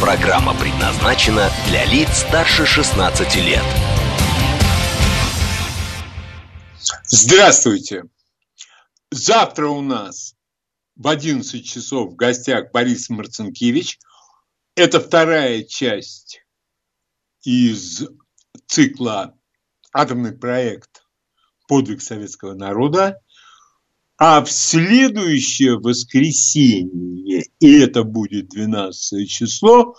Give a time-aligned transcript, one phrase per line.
[0.00, 3.62] Программа предназначена для лиц старше 16 лет.
[7.04, 8.04] Здравствуйте!
[9.10, 10.34] Завтра у нас
[10.96, 13.98] в 11 часов в гостях Борис Марцинкевич.
[14.74, 16.46] Это вторая часть
[17.42, 18.08] из
[18.68, 19.38] цикла
[19.92, 21.04] «Атомный проект.
[21.68, 23.20] Подвиг советского народа».
[24.22, 29.94] А в следующее воскресенье, и это будет 12 число,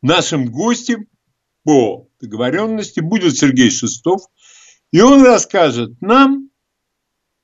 [0.00, 1.08] нашим гостем
[1.62, 4.22] по договоренности будет Сергей Шестов,
[4.92, 6.48] и он расскажет нам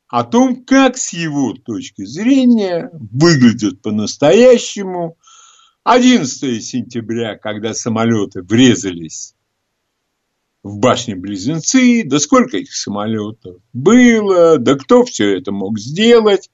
[0.09, 5.19] о том, как с его точки зрения выглядит по-настоящему
[5.85, 9.36] 11 сентября, когда самолеты врезались
[10.67, 16.51] в башни-близнецы, да сколько их самолетов было, да кто все это мог сделать,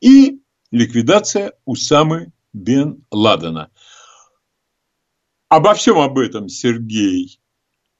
[0.00, 3.70] и ликвидация Усамы бен Ладена.
[5.48, 7.40] Обо всем об этом Сергей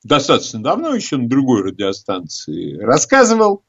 [0.02, 3.64] достаточно давно, еще на другой радиостанции, рассказывал.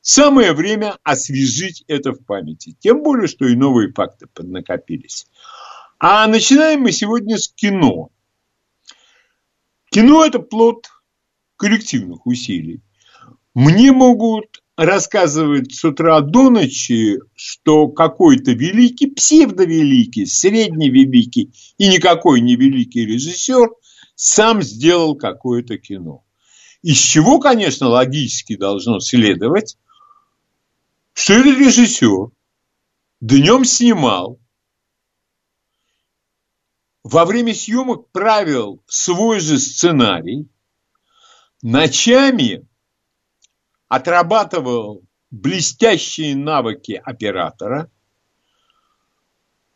[0.00, 2.76] Самое время освежить это в памяти.
[2.78, 5.26] Тем более, что и новые факты поднакопились.
[5.98, 8.10] А начинаем мы сегодня с кино.
[9.90, 10.86] Кино– это плод
[11.56, 12.80] коллективных усилий.
[13.54, 22.56] Мне могут рассказывать с утра до ночи, что какой-то великий, псевдовеликий, средневеликий и никакой не
[22.56, 23.70] великий режиссер
[24.14, 26.22] сам сделал какое-то кино.
[26.82, 29.78] Из чего, конечно, логически должно следовать,
[31.14, 32.28] что этот режиссер
[33.20, 34.38] днем снимал,
[37.02, 40.48] во время съемок правил свой же сценарий,
[41.62, 42.66] ночами
[43.88, 47.90] отрабатывал блестящие навыки оператора,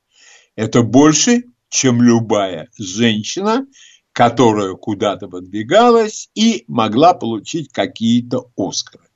[0.56, 3.66] Это больше, чем любая женщина,
[4.12, 9.10] которая куда-то выдвигалась и могла получить какие-то Оскары.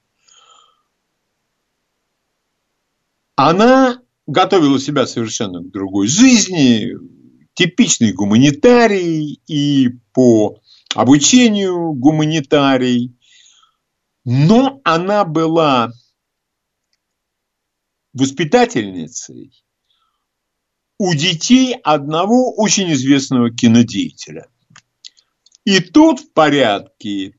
[3.35, 6.93] Она готовила себя совершенно к другой жизни,
[7.53, 10.59] типичный гуманитарий и по
[10.96, 13.17] обучению гуманитарий,
[14.25, 15.91] но она была
[18.14, 19.52] воспитательницей
[20.97, 24.47] у детей одного очень известного кинодеятеля.
[25.66, 27.35] И тут в порядке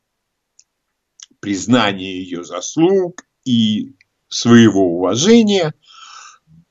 [1.41, 3.95] признания ее заслуг и
[4.29, 5.75] своего уважения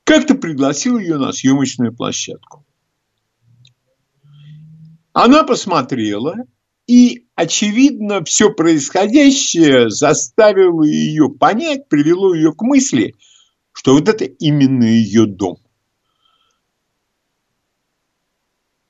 [0.04, 2.64] как-то пригласил ее на съемочную площадку.
[5.12, 6.34] Она посмотрела,
[6.86, 13.14] и, очевидно, все происходящее заставило ее понять, привело ее к мысли,
[13.72, 15.58] что вот это именно ее дом.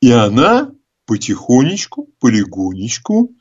[0.01, 0.73] И она
[1.07, 3.35] потихонечку, полигонечку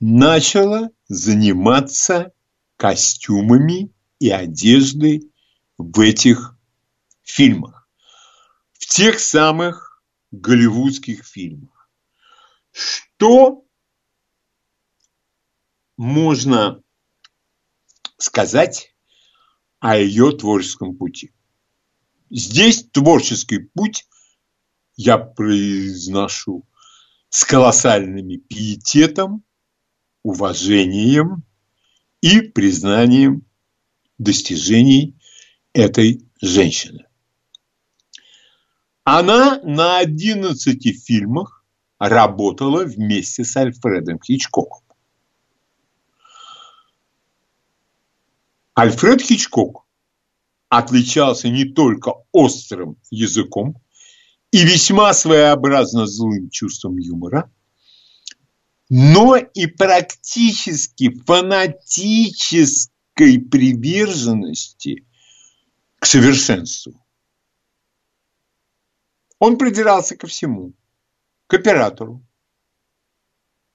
[0.00, 2.32] начала заниматься
[2.76, 5.30] костюмами и одеждой
[5.78, 6.56] в этих
[7.22, 7.88] фильмах.
[8.72, 11.90] В тех самых голливудских фильмах.
[12.72, 13.64] Что
[15.96, 16.82] можно
[18.18, 18.94] сказать
[19.78, 21.32] о ее творческом пути?
[22.30, 24.06] Здесь творческий путь
[24.96, 26.68] я произношу
[27.30, 29.44] с колоссальными пиететом,
[30.22, 31.44] уважением
[32.20, 33.46] и признанием
[34.18, 35.17] достижений
[35.78, 37.06] этой женщины.
[39.04, 41.64] Она на 11 фильмах
[41.98, 44.82] работала вместе с Альфредом Хичкоком.
[48.74, 49.86] Альфред Хичкок
[50.68, 53.80] отличался не только острым языком
[54.50, 57.52] и весьма своеобразно злым чувством юмора,
[58.88, 65.04] но и практически фанатической приверженности
[65.98, 66.94] к совершенству.
[69.38, 70.74] Он придирался ко всему.
[71.46, 72.24] К оператору,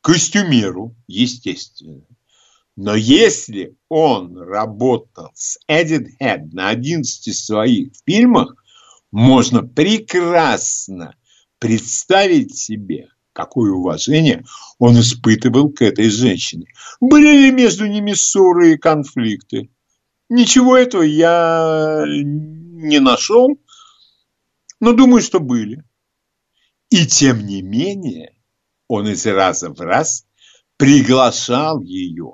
[0.02, 2.06] костюмеру, естественно.
[2.76, 8.56] Но если он работал с Эдит Хед на 11 своих фильмах,
[9.12, 11.16] можно прекрасно
[11.60, 14.44] представить себе, какое уважение
[14.80, 16.68] он испытывал к этой женщине.
[17.00, 19.70] Были ли между ними ссоры и конфликты?
[20.36, 23.50] Ничего этого я не нашел,
[24.80, 25.84] но думаю, что были.
[26.90, 28.36] И тем не менее,
[28.88, 30.26] он из раза в раз
[30.78, 32.34] приглашал ее.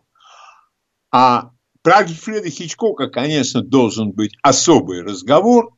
[1.11, 1.51] А
[1.81, 5.75] про Альфреда Хичкока, конечно, должен быть особый разговор,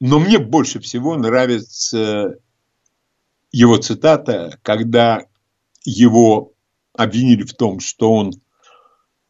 [0.00, 2.40] но мне больше всего нравится
[3.52, 5.26] его цитата, когда
[5.84, 6.54] его
[6.92, 8.32] обвинили в том, что он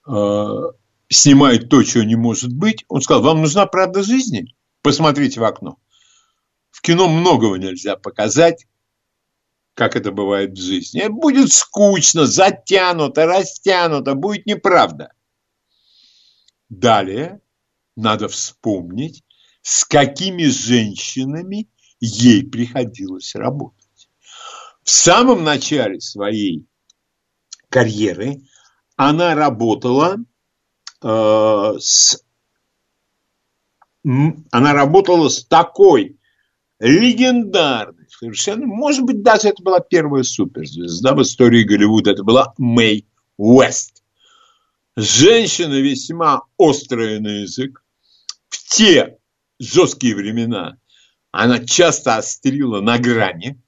[0.09, 0.73] э,
[1.09, 2.85] снимает то, чего не может быть.
[2.89, 4.55] Он сказал, вам нужна правда жизни?
[4.83, 5.79] Посмотрите в окно.
[6.71, 8.67] В кино многого нельзя показать,
[9.75, 11.01] как это бывает в жизни.
[11.01, 15.13] Это будет скучно, затянуто, растянуто, будет неправда.
[16.69, 17.41] Далее
[17.95, 19.25] надо вспомнить,
[19.63, 21.69] с какими женщинами
[22.01, 24.09] ей приходилось работать.
[24.83, 26.67] В самом начале своей
[27.69, 28.43] карьеры
[28.97, 30.19] она работала э,
[31.07, 32.23] с
[34.53, 36.17] она работала с такой
[36.79, 43.07] легендарной, совершенно, может быть, даже это была первая суперзвезда в истории Голливуда, это была Мэй
[43.37, 44.03] Уэст.
[44.97, 47.85] Женщина весьма острая на язык.
[48.49, 49.19] В те
[49.59, 50.79] жесткие времена
[51.33, 53.61] она часто острила на грани.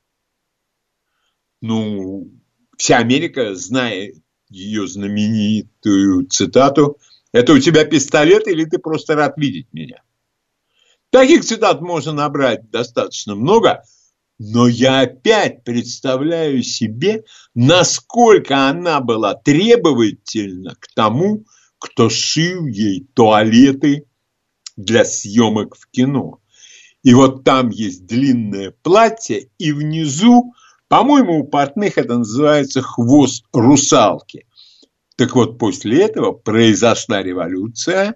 [1.61, 2.31] Ну,
[2.79, 4.17] вся Америка знает
[4.49, 6.99] ее знаменитую цитату
[7.33, 10.03] «Это у тебя пистолет или ты просто рад видеть меня?»
[11.11, 13.83] Таких цитат можно набрать достаточно много,
[14.39, 21.45] но я опять представляю себе, насколько она была требовательна к тому,
[21.79, 24.05] кто шил ей туалеты
[24.77, 26.41] для съемок в кино.
[27.03, 30.53] И вот там есть длинное платье, и внизу,
[30.89, 34.47] по-моему, у портных это называется хвост русалки.
[35.19, 38.15] Так вот, после этого произошла революция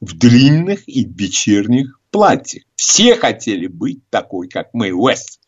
[0.00, 2.64] в длинных и вечерних платьях.
[2.74, 5.40] Все хотели быть такой, как Мэй Уэст.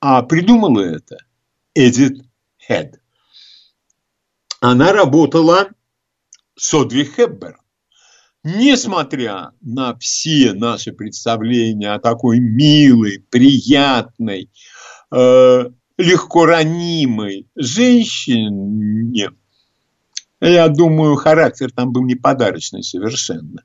[0.00, 1.18] А придумала это
[1.74, 2.24] Эдит
[2.66, 2.98] Хед.
[4.60, 5.68] Она работала
[6.56, 7.60] с Одри Хепберн.
[8.44, 14.50] Несмотря на все наши представления о такой милой, приятной,
[15.14, 15.64] э,
[15.98, 19.32] легко ранимой женщине,
[20.40, 23.64] я думаю, характер там был не подарочный совершенно.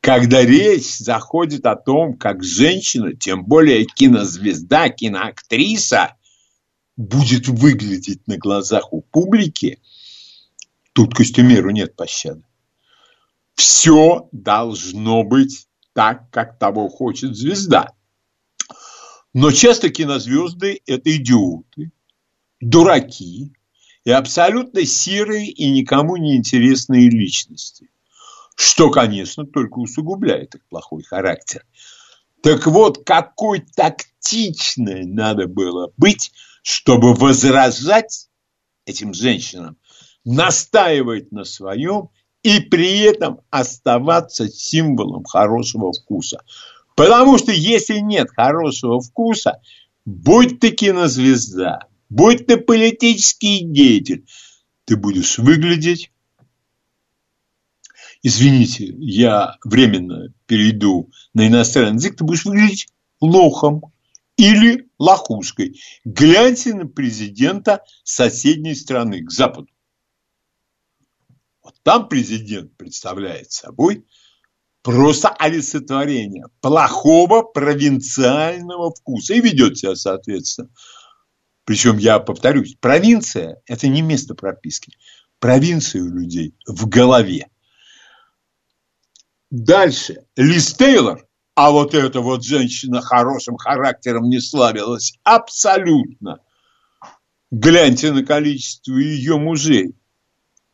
[0.00, 6.14] Когда речь заходит о том, как женщина, тем более кинозвезда, киноактриса,
[6.96, 9.80] будет выглядеть на глазах у публики,
[10.92, 12.42] тут костюмеру нет пощады.
[13.54, 17.92] Все должно быть так, как того хочет звезда.
[19.34, 21.92] Но часто кинозвезды– это идиоты,
[22.60, 23.52] дураки
[24.08, 27.90] и абсолютно серые и никому не интересные личности.
[28.56, 31.66] Что, конечно, только усугубляет их плохой характер.
[32.42, 38.30] Так вот, какой тактичной надо было быть, чтобы возражать
[38.86, 39.76] этим женщинам,
[40.24, 42.08] настаивать на своем
[42.42, 46.40] и при этом оставаться символом хорошего вкуса.
[46.96, 49.60] Потому что если нет хорошего вкуса,
[50.06, 54.24] будь ты кинозвезда, будь ты политический деятель,
[54.84, 56.10] ты будешь выглядеть
[58.22, 62.88] извините, я временно перейду на иностранный язык, ты будешь выглядеть
[63.20, 63.92] лохом
[64.36, 65.80] или лохушкой.
[66.04, 69.68] Гляньте на президента соседней страны, к западу.
[71.62, 74.06] Вот там президент представляет собой
[74.82, 80.70] просто олицетворение плохого провинциального вкуса и ведет себя соответственно.
[81.68, 84.96] Причем, я повторюсь, провинция– это не место прописки.
[85.38, 87.48] Провинция у людей в голове.
[89.50, 90.24] Дальше.
[90.34, 96.38] Лиз Тейлор, а вот эта вот женщина хорошим характером не славилась абсолютно.
[97.50, 99.94] Гляньте на количество ее мужей.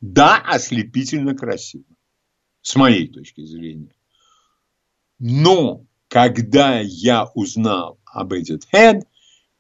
[0.01, 1.87] Да, ослепительно красиво.
[2.63, 3.93] С моей точки зрения.
[5.19, 9.09] Но когда я узнал об Эдит Хэд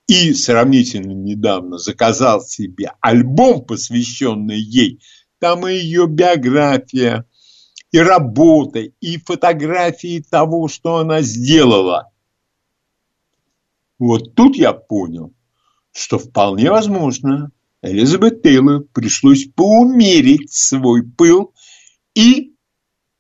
[0.06, 5.00] и сравнительно недавно заказал себе альбом, посвященный ей,
[5.38, 7.26] там и ее биография,
[7.90, 12.11] и работы, и фотографии того, что она сделала.
[13.99, 15.32] Вот тут я понял,
[15.92, 21.54] что вполне возможно, Элизабет Тейлор пришлось поумерить свой пыл
[22.14, 22.54] и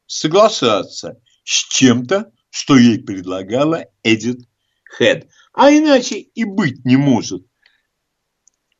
[0.06, 4.40] соглашаться с чем-то, что ей предлагала Эдит
[4.84, 5.28] Хэд.
[5.54, 7.46] А иначе и быть не может.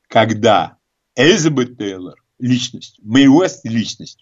[0.09, 0.77] Когда
[1.15, 4.19] Элизабет Тейлор– личность, Мэй Уэст– личность,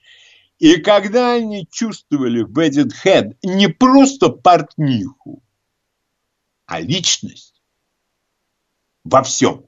[0.58, 5.42] и когда они чувствовали в Эдит Хэд не просто портниху,
[6.66, 7.60] а личность
[9.02, 9.66] во всем,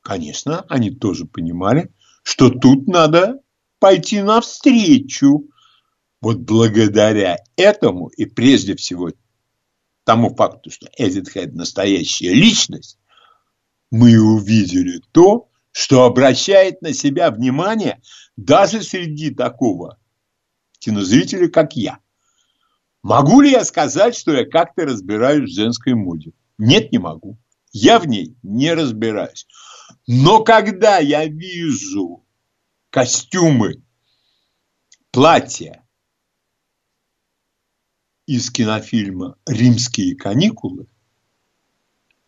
[0.00, 3.40] конечно, они тоже понимали, что тут надо
[3.80, 5.50] пойти навстречу.
[6.20, 9.10] Вот благодаря этому и прежде всего
[10.04, 12.98] тому факту, что Эдит Хэд настоящая личность,
[13.90, 18.00] мы увидели то, что обращает на себя внимание
[18.36, 19.98] даже среди такого
[20.78, 21.98] кинозрителя, как я.
[23.02, 26.32] Могу ли я сказать, что я как-то разбираюсь в женской моде?
[26.58, 27.38] Нет, не могу.
[27.72, 29.46] Я в ней не разбираюсь.
[30.06, 32.24] Но когда я вижу
[32.90, 33.82] костюмы,
[35.10, 35.83] платья
[38.26, 40.86] из кинофильма «Римские каникулы»,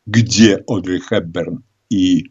[0.05, 2.31] где Одри Хепберн и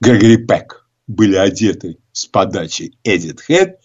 [0.00, 3.80] Грегори Пек были одеты с подачи Эдит Хэт,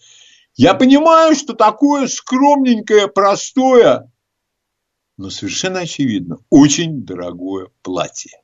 [0.54, 4.10] я понимаю, что такое скромненькое, простое,
[5.16, 8.42] но совершенно очевидно, очень дорогое платье.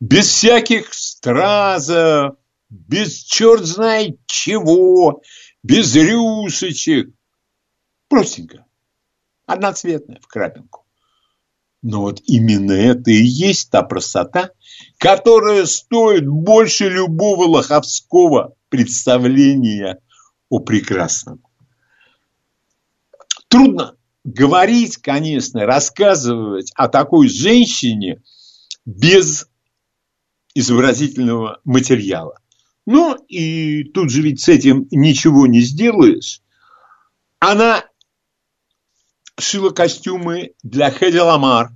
[0.00, 2.36] Без всяких стразов,
[2.68, 5.22] без черт знает чего,
[5.62, 7.10] без рюшечек.
[8.08, 8.65] Простенько,
[9.46, 10.84] одноцветное, в крапинку.
[11.82, 14.50] Но вот именно это и есть та простота,
[14.98, 19.98] которая стоит больше любого лоховского представления
[20.48, 21.42] о прекрасном.
[23.48, 28.20] Трудно говорить, конечно, рассказывать о такой женщине
[28.84, 29.48] без
[30.54, 32.40] изобразительного материала.
[32.86, 36.40] Ну, и тут же ведь с этим ничего не сделаешь.
[37.38, 37.84] Она
[39.38, 41.70] шила костюмы для Хеди Ламар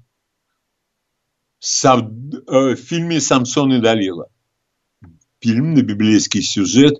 [1.60, 4.28] в э, фильме «Самсон и Далила».
[5.40, 6.94] Фильм на библейский сюжет,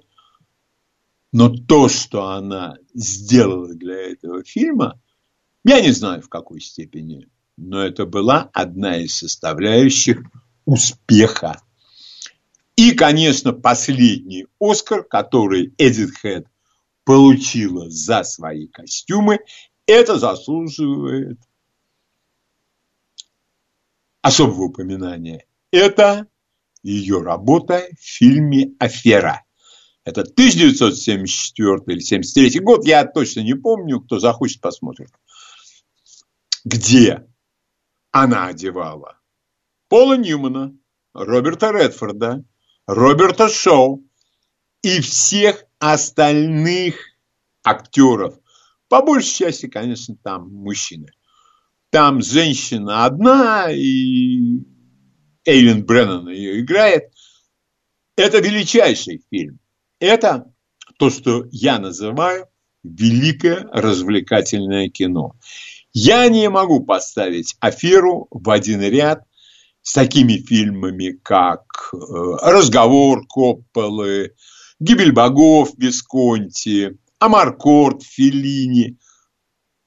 [1.32, 5.00] но то, что она сделала для этого фильма,
[5.64, 10.22] я не знаю в какой степени, но это была одна из составляющих
[10.64, 11.60] успеха.
[12.76, 16.46] И, конечно, последний Оскар, который Эдит Хэт
[17.04, 19.40] получила за свои костюмы,
[19.90, 21.38] это заслуживает
[24.23, 25.47] особого упоминания.
[25.70, 26.26] Это
[26.82, 29.44] ее работа в фильме «Афера».
[30.04, 35.11] Это 1974 или 73 год, я точно не помню, кто захочет посмотрит.
[36.64, 37.26] Где
[38.11, 39.18] она одевала
[39.88, 40.75] Пола Ньюмана,
[41.12, 42.44] Роберта Редфорда,
[42.87, 44.04] Роберта Шоу
[44.82, 46.97] и всех остальных
[47.62, 48.38] актеров–
[48.90, 51.06] по большей части, конечно, там мужчины.
[51.90, 54.64] Там женщина одна, и
[55.44, 57.04] Эйлин Бреннан ее играет.
[58.16, 59.61] Это величайший фильм.
[60.00, 60.52] Это
[60.99, 62.47] то, что я называю
[62.82, 65.37] великое развлекательное кино.
[65.92, 69.23] Я не могу поставить аферу в один ряд
[69.82, 71.97] с такими фильмами, как э,
[72.42, 74.35] «Разговор Копполы»,
[74.80, 78.96] «Гибель богов» Висконти, Амаркорд, Феллини.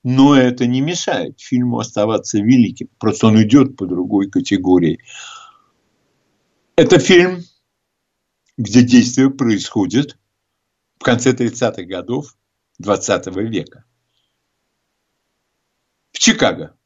[0.03, 2.89] Но это не мешает фильму оставаться великим.
[2.99, 4.99] Просто он идет по другой категории.
[6.75, 7.41] Это фильм,
[8.57, 10.17] где действие происходит
[10.99, 12.37] в конце 30-х годов
[12.79, 13.83] 20 века.
[16.11, 16.77] В Чикаго.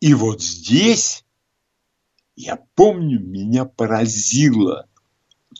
[0.00, 1.24] И вот здесь,
[2.36, 4.88] я помню, меня поразило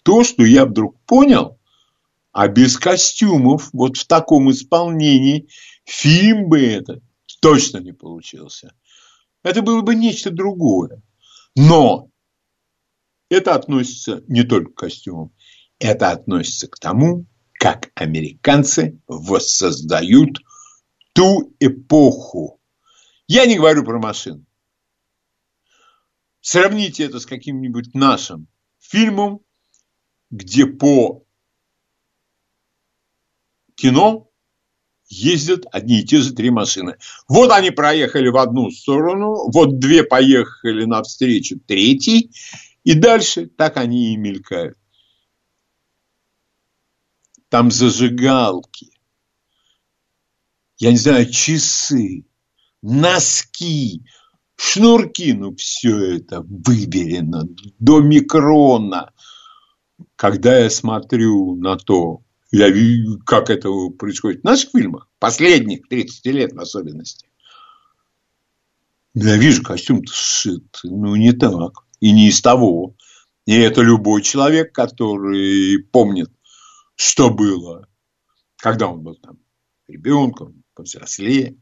[0.04, 1.58] то, что я вдруг понял–
[2.34, 5.48] а без костюмов, вот в таком исполнении,
[5.84, 7.00] фильм бы это
[7.40, 8.74] точно не получился.
[9.44, 11.00] Это было бы нечто другое.
[11.54, 12.10] Но
[13.28, 15.32] это относится не только к костюмам,
[15.78, 20.40] это относится к тому, как американцы воссоздают
[21.12, 22.60] ту эпоху.
[23.28, 24.44] Я не говорю про машины.
[26.40, 28.48] Сравните это с каким-нибудь нашим
[28.80, 29.38] фильмом,
[30.34, 31.24] где по
[33.76, 34.28] кино
[35.06, 36.96] ездят одни и те же три машины.
[37.28, 42.32] Вот они проехали в одну сторону, вот две поехали навстречу третий,
[42.82, 44.76] и дальше так они и мелькают.
[47.48, 48.90] Там зажигалки,
[50.78, 52.24] я не знаю, часы,
[52.82, 54.02] носки,
[54.56, 57.44] шнурки, ну все это выберено
[57.78, 59.12] до микрона.
[60.24, 66.24] Когда я смотрю на то, я вижу, как это происходит в наших фильмах, последних 30
[66.32, 67.28] лет в особенности.
[69.12, 70.80] Я вижу, костюм-то сшит.
[70.82, 71.84] Ну, не так.
[72.00, 72.96] И не из того.
[73.44, 76.32] И это любой человек, который помнит,
[76.94, 77.86] что было,
[78.56, 79.40] когда он был там
[79.88, 81.58] ребенком, повзрослее.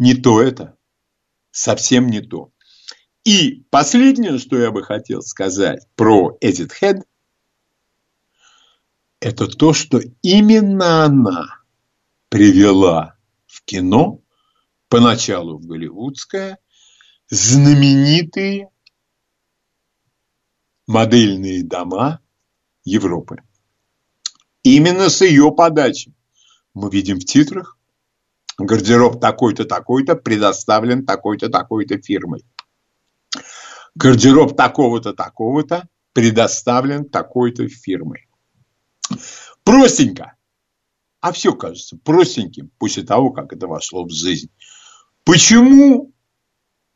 [0.00, 0.76] Не то это.
[1.52, 2.50] Совсем не то.
[3.26, 7.02] И последнее, что я бы хотел сказать про Edit Head–
[9.20, 11.64] это то, что именно она
[12.28, 13.16] привела
[13.48, 14.20] в кино,
[14.88, 16.60] поначалу в голливудское,
[17.28, 18.68] знаменитые
[20.86, 22.20] модельные дома
[22.84, 23.42] Европы.
[24.62, 26.14] Именно с ее подачи
[26.74, 27.76] мы видим в титрах
[28.56, 32.44] гардероб такой-то, такой-то предоставлен такой-то, такой-то фирмой.
[33.96, 38.28] Гардероб такого-то, такого-то предоставлен такой-то фирмой.
[39.64, 40.34] Простенько.
[41.20, 44.50] А все кажется простеньким после того, как это вошло в жизнь.
[45.24, 46.12] Почему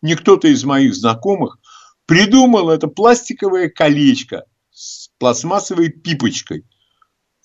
[0.03, 1.59] не кто-то из моих знакомых
[2.05, 6.67] придумал это пластиковое колечко с пластмассовой пипочкой,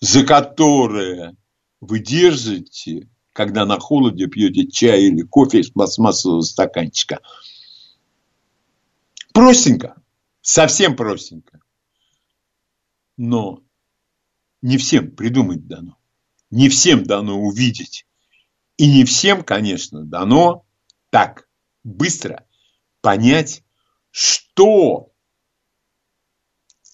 [0.02, 1.36] за которое
[1.80, 7.20] вы держите, когда на холоде пьете чай или кофе из пластмассового стаканчика.
[9.36, 10.02] Простенько,
[10.40, 11.60] совсем простенько.
[13.18, 13.62] Но
[14.62, 15.98] не всем придумать дано.
[16.52, 18.08] Не всем дано увидеть.
[18.78, 20.66] И не всем, конечно, дано
[21.10, 21.50] так
[21.84, 22.46] быстро
[23.02, 23.66] понять,
[24.10, 25.12] что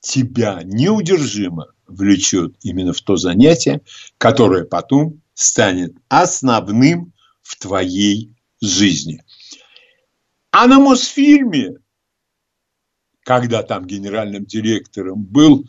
[0.01, 3.81] тебя неудержимо влечет именно в то занятие,
[4.17, 9.23] которое потом станет основным в твоей жизни.
[10.49, 11.77] А на Мосфильме,
[13.23, 15.65] когда там генеральным директором был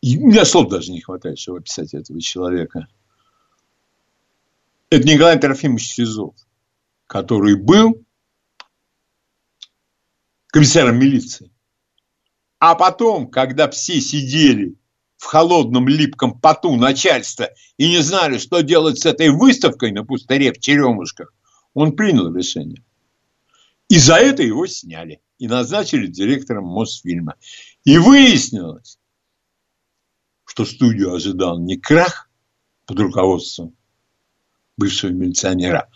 [0.00, 2.88] и у меня слов даже не хватает, чтобы описать этого человека.
[4.88, 6.34] Это Николай Трофимович Сизов,
[7.06, 8.02] который был
[10.48, 11.50] комиссаром милиции.
[12.58, 14.74] А потом, когда все сидели
[15.16, 20.52] в холодном липком поту начальства и не знали, что делать с этой выставкой на пустыре
[20.52, 21.32] в Черемушках,
[21.74, 22.82] он принял решение.
[23.88, 27.34] И за это его сняли и назначили директором Мосфильма.
[27.84, 28.98] И выяснилось,
[30.44, 32.30] что студию ожидал не крах
[32.86, 33.74] под руководством
[34.76, 35.88] бывшего милиционера,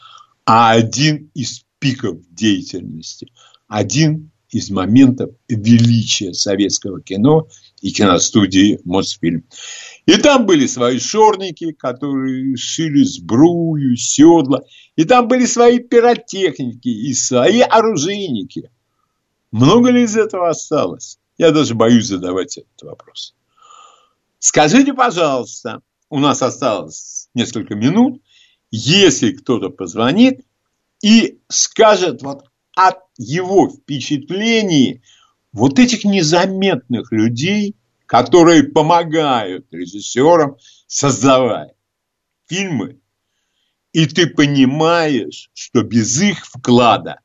[0.46, 3.33] а один из пиков деятельности,
[3.68, 7.48] один из моментов величия советского кино
[7.83, 9.44] и киностудии Мосфильм.
[10.07, 14.62] И там были свои шорники, которые шили сбрую, седла.
[14.96, 18.70] И там были свои пиротехники и свои оружейники.
[19.54, 21.20] Много ли из этого осталось?
[21.38, 23.36] Я даже боюсь задавать этот вопрос.
[24.40, 28.20] Скажите, пожалуйста, у нас осталось несколько минут,
[28.72, 30.44] если кто-то позвонит
[31.04, 35.02] и скажет вот от его впечатлений
[35.52, 40.56] вот этих незаметных людей, которые помогают режиссерам
[40.88, 41.74] создавать
[42.48, 42.98] фильмы,
[43.92, 47.20] и ты понимаешь, что без их вклада,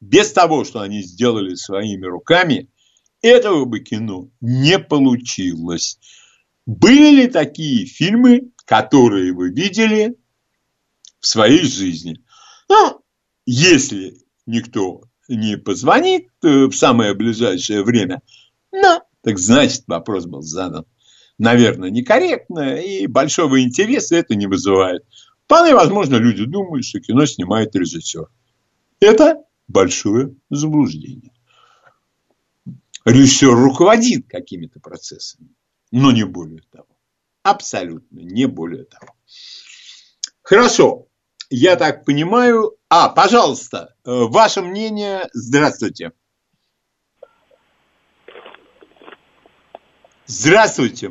[0.00, 2.68] без того, что они сделали своими руками,
[3.22, 5.98] этого бы кино не получилось.
[6.66, 10.16] Были ли такие фильмы, которые вы видели
[11.20, 12.22] в своей жизни?
[12.68, 13.00] Ну,
[13.46, 18.20] если никто не позвонит в самое ближайшее время,
[18.72, 20.84] ну, так значит, вопрос был задан,
[21.38, 25.04] наверное, некорректно, и большого интереса это не вызывает.
[25.44, 28.26] Вполне возможно, люди думают, что кино снимает режиссер.
[29.00, 31.32] Это большое заблуждение.
[33.04, 35.54] Режиссер руководит какими-то процессами,
[35.92, 36.88] но не более того.
[37.42, 39.14] Абсолютно не более того.
[40.42, 41.06] Хорошо.
[41.48, 42.76] Я так понимаю.
[42.88, 45.28] А, пожалуйста, э, ваше мнение.
[45.32, 46.12] Здравствуйте.
[50.26, 51.10] Здравствуйте.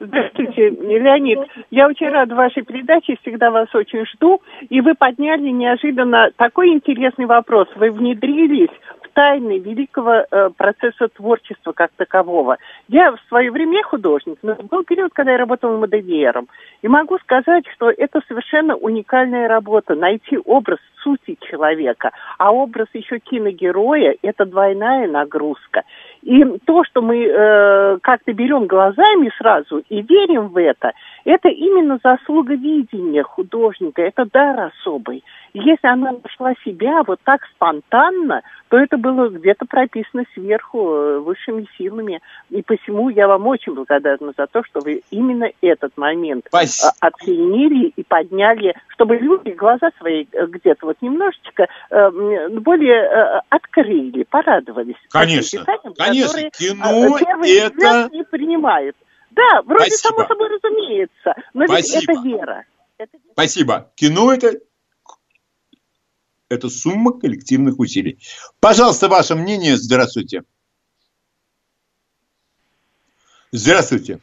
[0.00, 1.40] Здравствуйте, Леонид.
[1.70, 4.40] Я очень рада вашей передаче, всегда вас очень жду.
[4.68, 7.68] И вы подняли неожиданно такой интересный вопрос.
[7.74, 8.70] Вы внедрились
[9.12, 12.58] тайны великого э, процесса творчества как такового.
[12.88, 16.48] Я в свое время художник, но был период, когда я работала модельером.
[16.82, 19.94] И могу сказать, что это совершенно уникальная работа.
[19.94, 25.82] Найти образ сути человека, а образ еще киногероя– это двойная нагрузка.
[26.22, 30.92] И то, что мы э, как-то берем глазами сразу и верим в это,
[31.24, 35.22] это именно заслуга видения художника, это дар особый.
[35.64, 41.66] Если она нашла себя вот так спонтанно, то это было где-то прописано сверху э, высшими
[41.76, 42.20] силами.
[42.50, 46.92] И посему я вам очень благодарна за то, что вы именно этот момент э, Спасибо.
[47.00, 54.96] оценили и подняли, чтобы люди глаза свои э, где-то вот немножечко более открыли, порадовались.
[55.10, 55.64] Конечно,
[55.96, 58.08] конечно, кино это...
[58.12, 58.96] не принимают.
[59.30, 60.16] Да, вроде Спасибо.
[60.16, 62.00] само собой разумеется, но Спасибо.
[62.00, 62.64] ведь это вера.
[63.32, 63.90] Спасибо.
[63.94, 64.58] Кино это
[66.48, 68.18] это сумма коллективных усилий.
[68.60, 69.76] Пожалуйста, ваше мнение.
[69.76, 70.42] Здравствуйте.
[73.52, 74.20] Здравствуйте.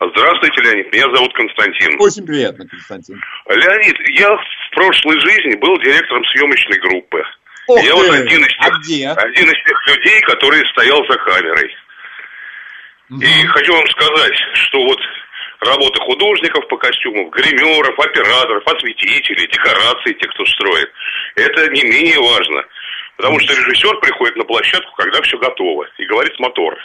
[0.00, 0.92] Здравствуйте, Леонид.
[0.92, 2.00] Меня зовут Константин.
[2.00, 3.20] Очень приятно, Константин.
[3.48, 7.22] Леонид, я в прошлой жизни был директором съемочной группы.
[7.66, 9.08] Ох я ты, вот один из, а тех, где?
[9.08, 11.76] один из тех людей, который стоял за камерой.
[13.10, 13.20] Угу.
[13.20, 14.98] И хочу вам сказать, что вот
[15.60, 20.88] работа художников по костюмам, гримеров, операторов, осветителей, декораций, тех, кто строит.
[21.36, 22.64] Это не менее важно.
[23.16, 26.76] Потому что режиссер приходит на площадку, когда все готово, и говорит мотор.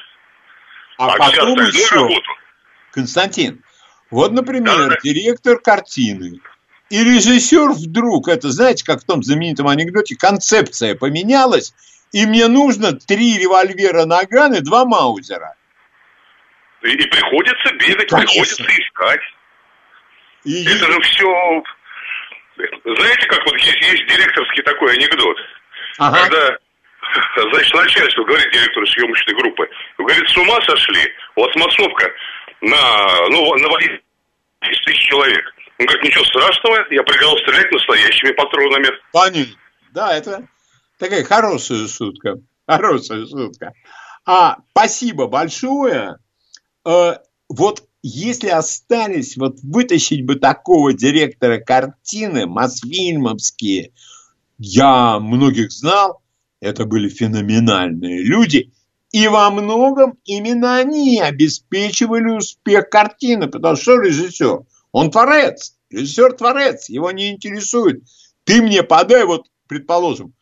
[0.97, 2.31] А, а потом еще, работу...
[2.91, 3.63] Константин,
[4.11, 6.39] вот, например, да, директор картины
[6.89, 11.73] и режиссер вдруг, это знаете, как в том знаменитом анекдоте, концепция поменялась,
[12.11, 15.55] и мне нужно три револьвера Наган и два Маузера.
[16.85, 18.19] И, и приходится бегать, Конечно.
[18.19, 19.21] приходится искать.
[20.43, 20.63] И...
[20.65, 21.63] Это же все...
[22.57, 25.37] Знаете, как вот есть, есть директорский такой анекдот.
[25.97, 26.21] Ага.
[26.21, 26.57] Когда
[27.51, 32.11] Значит, начальство говорит директору съемочной группы, говорит, с ума сошли, у вас массовка
[32.61, 34.01] на, ну, на 10
[34.59, 35.43] тысяч человек.
[35.79, 38.87] Он говорит, ничего страшного, я приказал стрелять настоящими патронами.
[39.11, 39.55] Понятно.
[39.91, 40.47] Да, это
[40.99, 42.35] такая хорошая шутка.
[42.67, 43.73] Хорошая шутка.
[44.25, 46.17] А, спасибо большое.
[46.85, 47.15] Э,
[47.49, 53.91] вот если остались, вот вытащить бы такого директора картины, Мосфильмовские,
[54.57, 56.21] я многих знал,
[56.61, 58.71] это были феноменальные люди,
[59.11, 66.89] и во многом именно они обеспечивали успех картины, потому что режиссер, он творец, режиссер творец,
[66.89, 68.03] его не интересует.
[68.43, 70.33] Ты мне подай, вот, предположим,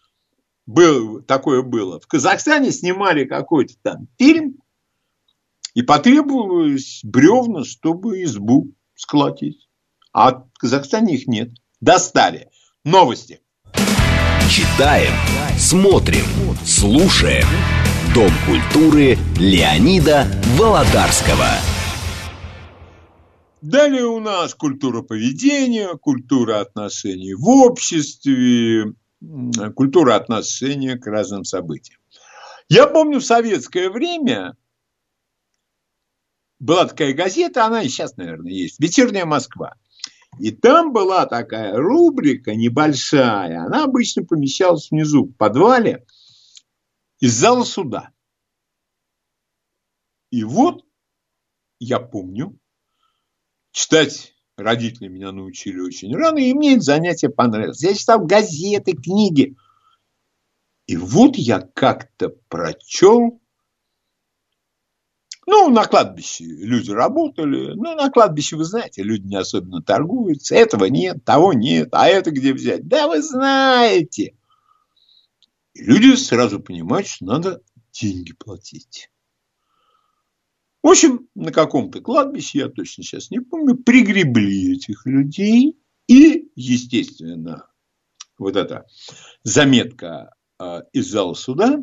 [0.65, 1.99] был, такое было.
[1.99, 4.58] В Казахстане снимали какой-то там фильм,
[5.74, 9.68] и потребовалось бревна, чтобы избу сколотить.
[10.12, 11.50] А в Казахстане их нет.
[11.82, 12.50] Достали.
[12.84, 13.40] Новости.
[14.50, 15.14] Читаем,
[15.58, 16.26] смотрим,
[16.64, 17.48] слушаем.
[18.14, 21.48] Дом культуры Леонида Володарского.
[23.62, 28.94] Далее у нас культура поведения, культура отношений в обществе,
[29.76, 32.00] культура отношения к разным событиям.
[32.68, 34.56] Я помню в советское время
[36.63, 39.76] была такая газета, она и сейчас, наверное, есть, «Вечерняя Москва».
[40.39, 46.06] И там была такая рубрика небольшая, она обычно помещалась внизу в подвале
[47.19, 48.10] из зала суда.
[50.32, 50.84] И вот
[51.80, 52.58] я помню,
[53.71, 57.84] читать родители меня научили очень рано, и мне это занятие понравилось.
[57.84, 59.56] Я читал газеты, книги.
[60.88, 63.42] И вот я как-то прочел
[65.45, 67.73] ну, на кладбище люди работали.
[67.73, 70.56] Ну, на кладбище, вы знаете, люди не особенно торгуются.
[70.56, 71.89] Этого нет, того нет.
[71.91, 72.88] А это где взять?
[72.88, 74.36] Да вы знаете.
[75.73, 79.10] И люди сразу понимают, что надо деньги платить.
[80.82, 85.79] В общем, на каком-то кладбище, я точно сейчас не помню, пригребли этих людей.
[86.08, 87.67] И, естественно,
[88.38, 88.86] вот эта
[89.43, 91.79] заметка э, из зала суда,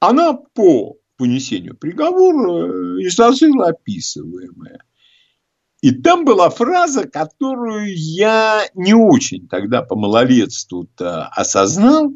[0.00, 4.80] она по вынесению приговора э, изложила описываемое.
[5.80, 12.12] И там была фраза, которую я не очень тогда по малолетству-то осознал,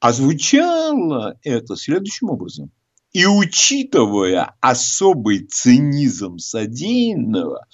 [0.00, 2.72] а звучало это следующим образом.
[3.12, 7.66] И учитывая особый цинизм содеянного,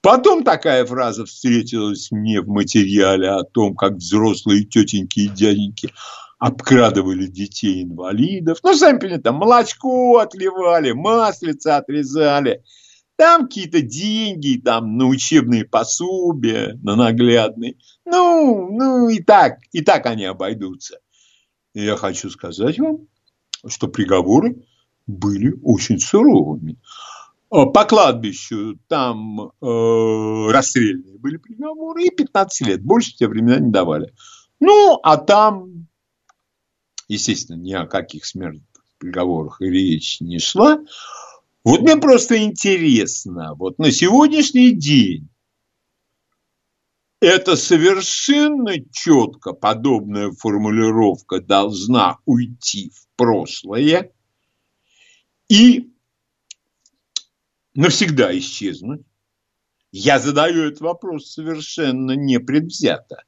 [0.00, 5.92] потом такая фраза встретилась мне в материале о том, как взрослые тетеньки и дяденьки
[6.40, 8.58] обкрадывали детей-инвалидов.
[8.62, 12.64] Ну, сами понимаете, там молочко отливали, маслица отрезали.
[13.16, 17.76] Там какие-то деньги, там на учебные пособия, на наглядные.
[18.06, 20.98] Ну, ну и так, и так они обойдутся.
[21.74, 23.06] И я хочу сказать вам,
[23.68, 24.64] что приговоры
[25.06, 26.78] были очень суровыми.
[27.50, 32.82] А по кладбищу там э, расстрельные были приговоры и 15 лет.
[32.82, 34.14] Больше те времена не давали.
[34.58, 35.79] Ну, а там
[37.10, 38.64] естественно, ни о каких смертных
[38.98, 40.78] приговорах и речь не шла.
[41.64, 45.28] Вот мне просто интересно, вот на сегодняшний день
[47.20, 54.12] это совершенно четко подобная формулировка должна уйти в прошлое
[55.48, 55.92] и
[57.74, 59.02] навсегда исчезнуть.
[59.92, 63.24] Я задаю этот вопрос совершенно непредвзято.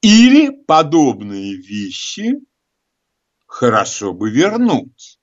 [0.00, 2.34] Или подобные вещи
[3.46, 5.18] хорошо бы вернуть.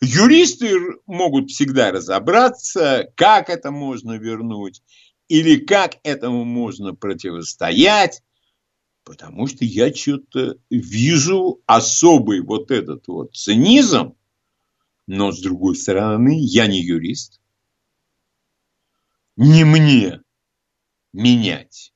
[0.00, 0.76] Юристы
[1.06, 4.82] могут всегда разобраться, как это можно вернуть
[5.28, 8.22] или как этому можно противостоять,
[9.04, 14.16] потому что я что-то вижу особый вот этот вот цинизм,
[15.06, 17.40] но с другой стороны, я не юрист.
[19.36, 20.20] Не мне
[21.12, 21.93] менять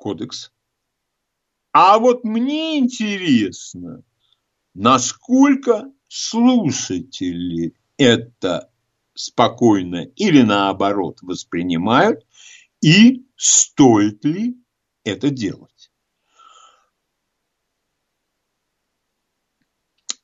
[0.00, 0.50] кодекс.
[1.72, 4.02] А вот мне интересно,
[4.74, 8.70] насколько слушатели это
[9.14, 12.26] спокойно или наоборот воспринимают,
[12.80, 14.56] и стоит ли
[15.04, 15.92] это делать.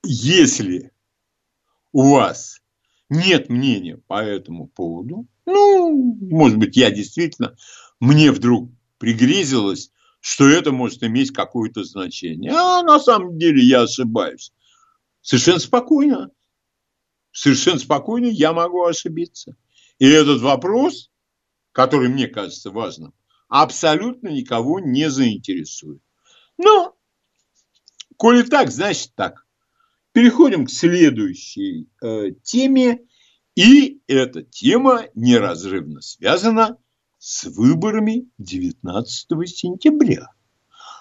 [0.02, 0.92] Если
[1.92, 2.62] у вас
[3.10, 7.56] нет мнения по этому поводу, ну, может быть, я действительно,
[8.00, 12.52] мне вдруг пригрезилось, что это может иметь какое-то значение.
[12.52, 14.52] А на самом деле я ошибаюсь.
[15.20, 16.30] Совершенно спокойно.
[17.32, 19.56] Совершенно спокойно я могу ошибиться.
[19.98, 21.10] И этот вопрос,
[21.72, 23.14] который мне кажется важным,
[23.48, 26.02] абсолютно никого не заинтересует.
[26.58, 26.96] Но,
[28.16, 29.46] коли так, значит так.
[30.12, 33.00] Переходим к следующей э, теме.
[33.54, 36.78] И эта тема неразрывно связана
[37.26, 40.28] с выборами 19 сентября.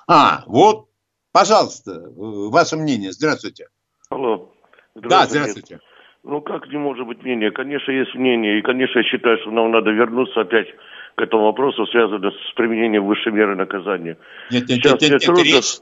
[0.07, 0.87] А, вот,
[1.31, 3.11] пожалуйста, ваше мнение.
[3.11, 3.67] Здравствуйте.
[4.09, 4.51] Алло.
[4.95, 5.09] Здравствуйте.
[5.09, 5.79] Да, здравствуйте.
[6.23, 7.51] Ну, как не может быть мнение?
[7.51, 8.57] Конечно, есть мнение.
[8.57, 10.65] И, конечно, я считаю, что нам надо вернуться опять
[11.15, 14.17] к этому вопросу, связанному с применением высшей меры наказания.
[14.49, 15.43] Нет, нет, Сейчас нет, нет, трудно...
[15.43, 15.77] речь,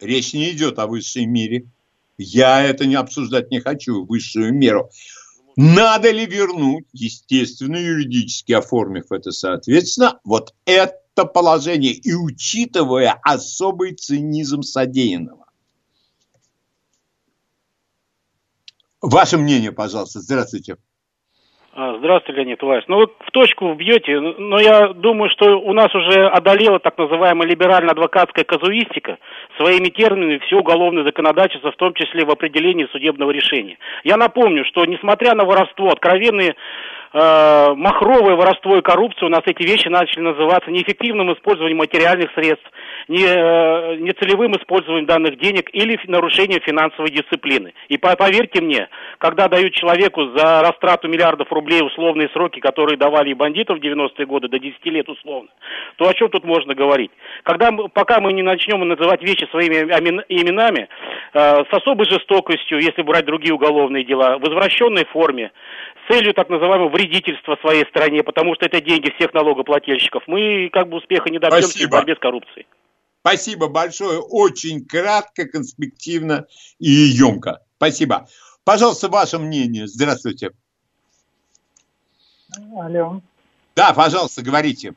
[0.00, 1.66] речь не идет о высшей мере.
[2.18, 4.90] Я это не обсуждать не хочу, высшую меру.
[5.56, 14.60] Надо ли вернуть, естественно, юридически оформив это соответственно, вот это положение и учитывая особый цинизм
[14.60, 15.46] содеянного?
[19.00, 20.20] Ваше мнение, пожалуйста.
[20.20, 20.76] Здравствуйте.
[21.78, 22.84] А, здравствуйте, Леонид Иванович.
[22.88, 27.46] Ну вот в точку бьете, но я думаю, что у нас уже одолела так называемая
[27.46, 29.18] либерально-адвокатская казуистика
[29.58, 33.76] своими терминами все уголовное законодательство, в том числе в определении судебного решения.
[34.04, 36.54] Я напомню, что несмотря на воровство, откровенные
[37.12, 42.70] э, махровое воровство и коррупцию, у нас эти вещи начали называться неэффективным использованием материальных средств,
[43.08, 47.72] не, э, нецелевым использованием данных денег или нарушением финансовой дисциплины.
[47.88, 48.88] И поверьте мне,
[49.18, 54.26] когда дают человеку за растрату миллиардов рублей условные сроки, которые давали и бандитов в 90-е
[54.26, 55.48] годы до 10 лет условно,
[55.96, 57.10] то о чем тут можно говорить?
[57.42, 59.76] Когда, пока мы не начнем называть вещи своими
[60.28, 60.88] именами,
[61.32, 65.52] э, с особой жестокостью, если брать другие уголовные дела, в извращенной форме,
[66.04, 70.88] с целью так называемого вредительства своей стране, потому что это деньги всех налогоплательщиков, мы как
[70.88, 71.88] бы успеха не добьемся Спасибо.
[71.88, 72.66] в борьбе с коррупцией.
[73.26, 74.20] Спасибо большое.
[74.20, 76.46] Очень кратко, конспективно
[76.78, 77.58] и емко.
[77.76, 78.28] Спасибо.
[78.64, 79.88] Пожалуйста, ваше мнение.
[79.88, 80.52] Здравствуйте.
[82.78, 83.20] Алло.
[83.74, 84.94] Да, пожалуйста, говорите.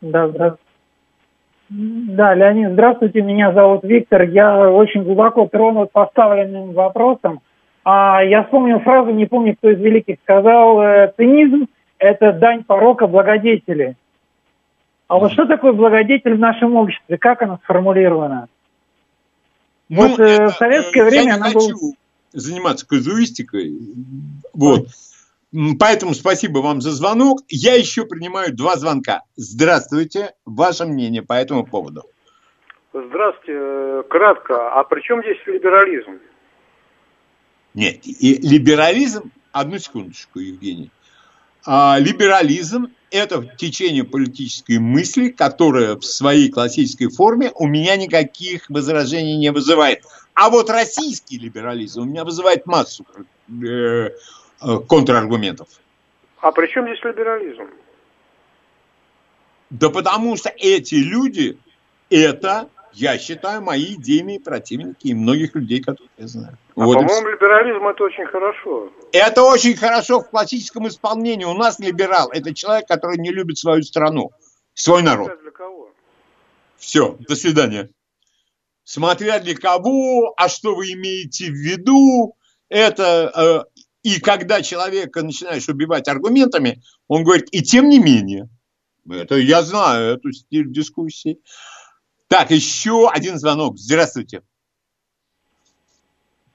[0.00, 0.64] Да, здравствуйте.
[1.68, 4.22] Да, Леонид, здравствуйте, меня зовут Виктор.
[4.22, 7.42] Я очень глубоко тронут поставленным вопросом.
[7.84, 13.06] А я вспомнил фразу, не помню, кто из великих сказал, э, цинизм– это дань порока
[13.06, 13.96] благодетели.
[15.10, 17.18] А вот что такое благодетель в нашем обществе?
[17.18, 18.48] Как она сформулирована?
[19.88, 21.92] Ну, вот э, это, в советское время я не она хочу была...
[22.32, 23.76] заниматься казуистикой.
[24.54, 24.86] Вот.
[25.80, 27.40] Поэтому спасибо вам за звонок.
[27.48, 29.22] Я еще принимаю два звонка.
[29.34, 30.34] Здравствуйте.
[30.46, 32.04] Ваше мнение по этому поводу?
[32.94, 34.04] Здравствуйте.
[34.08, 34.78] Кратко.
[34.78, 36.20] А при чем здесь либерализм?
[37.74, 40.92] Нет, и либерализм, одну секундочку, Евгений.
[41.66, 49.36] А, либерализм– это течение политической мысли, которое в своей классической форме у меня никаких возражений
[49.36, 50.04] не вызывает.
[50.34, 53.04] А вот российский либерализм у меня вызывает массу
[53.48, 54.10] э,
[54.62, 55.68] Э, контраргументов.
[56.40, 57.66] А при чем здесь либерализм?
[59.70, 61.58] Да потому что эти люди,
[62.10, 66.58] это, я считаю, мои идейные противники и многих людей, которых я знаю.
[66.76, 68.92] А вот по-моему, либерализм это очень хорошо.
[69.12, 71.44] Это очень хорошо в классическом исполнении.
[71.44, 74.30] У нас либерал– это человек, который не любит свою страну,
[74.74, 75.30] свой народ.
[75.42, 75.90] Для кого?
[76.78, 77.90] Все, до свидания.
[78.84, 82.34] Смотря для кого, а что вы имеете в виду,
[82.68, 88.48] это э, и когда человека начинаешь убивать аргументами, он говорит, и тем не менее.
[89.08, 91.40] Это я знаю, эту стиль дискуссии.
[92.30, 93.76] Так, еще один звонок.
[93.76, 94.42] Здравствуйте.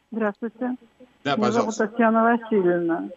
[0.10, 0.78] Здравствуйте.
[1.26, 1.84] Да, Меня пожалуйста.
[1.84, 3.10] зовут Татьяна Васильевна.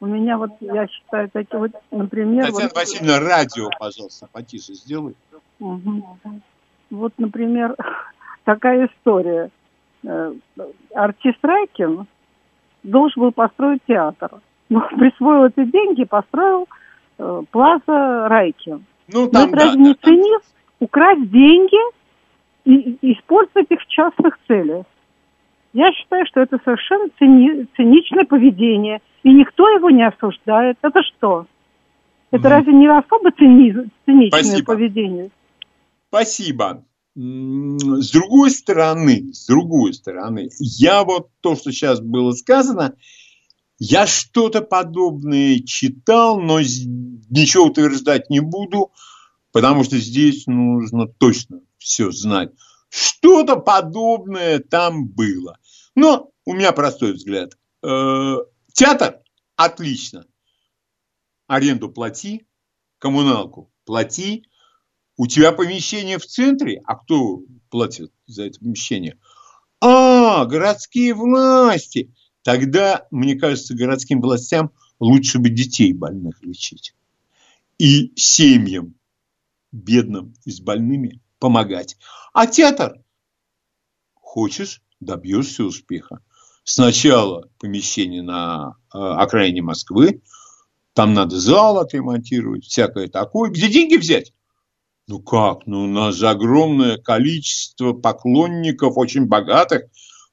[0.00, 2.46] У меня вот, я считаю, такие вот, например...
[2.46, 2.74] Татьяна вот...
[2.74, 5.14] Васильевна, радио, пожалуйста, потише сделай.
[5.60, 6.18] Угу.
[6.88, 7.76] Вот, например,
[8.44, 9.50] такая история.
[10.02, 10.32] Э,
[10.94, 12.06] артист Райкин
[12.82, 14.40] должен был построить театр.
[14.70, 16.66] Но присвоил эти деньги, построил
[17.18, 18.82] э, Плаза Райки.
[19.08, 19.98] Ну, там, Но это да, разве да, не да.
[20.02, 20.44] цинизм?
[20.80, 21.96] Украсть деньги
[22.66, 24.84] и, использовать их в частных целях.
[25.72, 30.76] Я считаю, что это совершенно цини, циничное поведение, и никто его не осуждает.
[30.82, 31.46] Это что?
[32.30, 32.50] Это mm.
[32.50, 33.72] разве не особо цини,
[34.04, 34.66] циничное Спасибо.
[34.66, 35.30] поведение?
[36.08, 36.84] Спасибо.
[37.14, 42.94] С другой стороны, с другой стороны, я вот то, что сейчас было сказано,
[43.78, 48.90] я что-то подобное читал, но ничего утверждать не буду,
[49.52, 52.50] потому что здесь нужно точно все знать.
[52.88, 55.58] Что-то подобное там было.
[55.94, 57.56] Но у меня простой взгляд.
[57.82, 58.36] Э,
[58.72, 59.20] театр–
[59.56, 60.26] отлично.
[61.46, 62.46] Аренду плати,
[62.98, 64.48] коммуналку плати,
[65.16, 69.18] у тебя помещение в центре, а кто платит за это помещение?
[69.80, 72.12] А, городские власти.
[72.42, 76.94] Тогда, мне кажется, городским властям лучше бы детей больных лечить.
[77.78, 78.96] И семьям
[79.70, 81.96] бедным и с больными помогать.
[82.32, 83.02] А театр?
[84.14, 86.20] Хочешь, добьешься успеха.
[86.64, 90.22] Сначала помещение на э, окраине Москвы,
[90.94, 93.50] там надо зал отремонтировать, всякое такое.
[93.50, 94.32] Где деньги взять?
[95.06, 95.66] Ну как?
[95.66, 99.84] Ну у нас же огромное количество поклонников, очень богатых,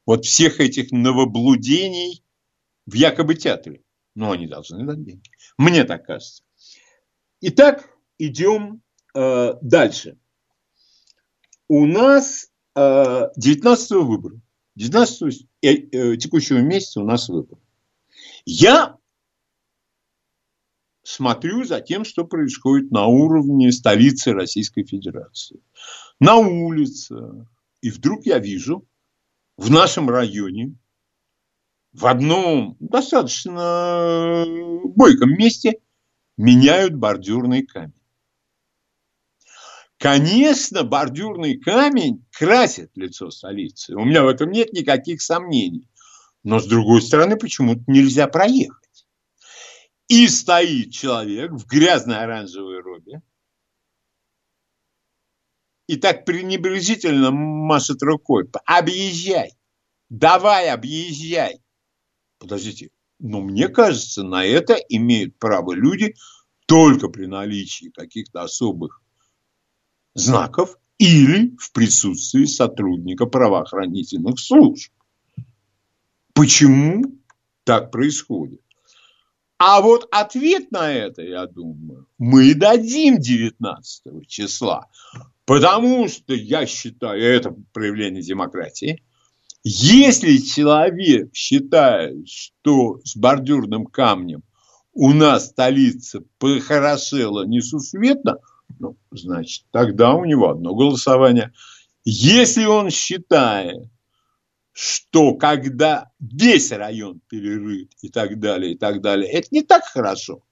[0.06, 2.24] вот всех этих новоблудений
[2.86, 3.82] в якобы театре.
[4.16, 5.30] Ну, они должны дать деньги.
[5.58, 6.44] Мне так кажется.
[7.42, 8.82] Итак, идем
[9.16, 10.18] э, дальше.
[11.76, 14.40] У нас э, 19 выбора.
[14.76, 17.58] 19 э, э, текущего месяца у нас выбор.
[18.46, 18.96] Я
[21.02, 25.64] смотрю за тем, что происходит на уровне столицы Российской Федерации.
[26.20, 27.48] На улице.
[27.82, 28.88] И вдруг я вижу
[29.58, 30.78] в нашем районе,
[31.92, 34.46] в одном достаточно
[34.96, 35.80] бойком месте,
[36.38, 38.03] меняют бордюрный камень.
[40.04, 43.96] Конечно, бордюрный камень красит лицо столицы.
[43.96, 45.88] У меня в этом нет никаких сомнений.
[46.44, 49.08] Но с другой стороны, почему-то нельзя проехать.
[50.10, 53.22] И стоит человек в грязной оранжевой робе.
[55.88, 58.50] И так пренебрежительно машет рукой.
[58.66, 59.54] Объезжай.
[60.10, 61.62] Давай, объезжай.
[62.40, 62.90] Подождите.
[63.20, 66.14] Но мне кажется, на это имеют право люди
[66.66, 69.00] только при наличии каких-то особых
[70.14, 74.92] знаков или в присутствии сотрудника правоохранительных служб.
[76.34, 77.04] Почему
[77.64, 78.62] так происходит?
[79.58, 84.88] А вот ответ на это, я думаю, мы дадим 19 числа.
[85.46, 89.04] Потому что я считаю, это проявление демократии.
[89.64, 94.44] Если человек считает, что с бордюрным камнем
[94.94, 98.38] у нас столица похорошела несусветно,
[98.80, 101.54] Ну, значит, тогда у него одно голосование.
[102.06, 103.90] Если он считает,
[104.74, 110.44] что когда весь район перерыт и так далее, и так далее, это не так хорошо,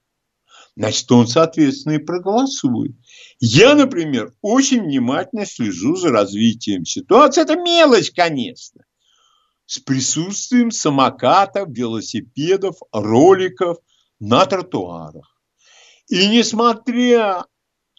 [0.75, 2.95] значит, он, соответственно, и проголосует.
[3.39, 7.41] Я, например, очень внимательно слежу за развитием ситуации.
[7.41, 8.85] Это мелочь, конечно.
[9.65, 13.77] С присутствием самокатов, велосипедов, роликов
[14.19, 15.35] на тротуарах.
[16.07, 17.45] И несмотря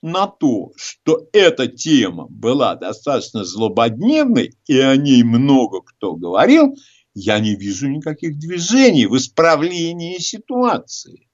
[0.02, 6.74] на то, что эта тема была достаточно злободневной, и о ней много кто говорил,
[7.14, 11.28] я не вижу никаких движений в исправлении ситуации.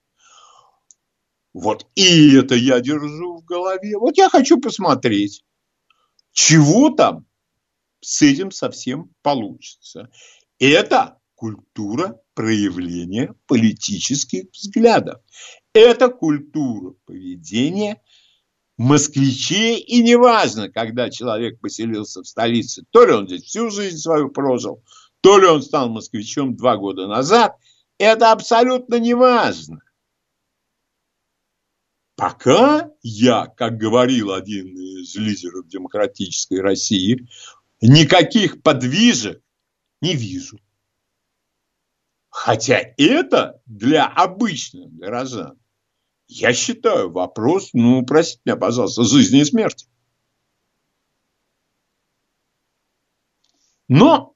[1.55, 3.97] Вот и это я держу в голове.
[3.97, 5.45] Вот я хочу посмотреть,
[6.33, 7.27] чего там
[8.01, 10.11] с этим совсем получится.
[10.59, 15.21] Это культура проявления политических взглядов.
[15.73, 18.03] Это культура поведения
[18.79, 24.31] москвичей, и неважно, когда человек поселился в столице, то ли он здесь всю жизнь свою
[24.31, 24.83] прожил,
[25.21, 27.57] то ли он стал москвичом два года назад,
[27.99, 29.81] это абсолютно неважно.
[32.15, 37.29] Пока я, как говорил один из лидеров демократической России,
[37.81, 39.43] никаких подвижек
[40.01, 40.59] не вижу.
[42.29, 45.58] Хотя это для обычных горожан
[46.29, 49.89] я считаю, вопрос, ну, простите меня, пожалуйста, жизни и смерти.
[53.89, 54.35] Но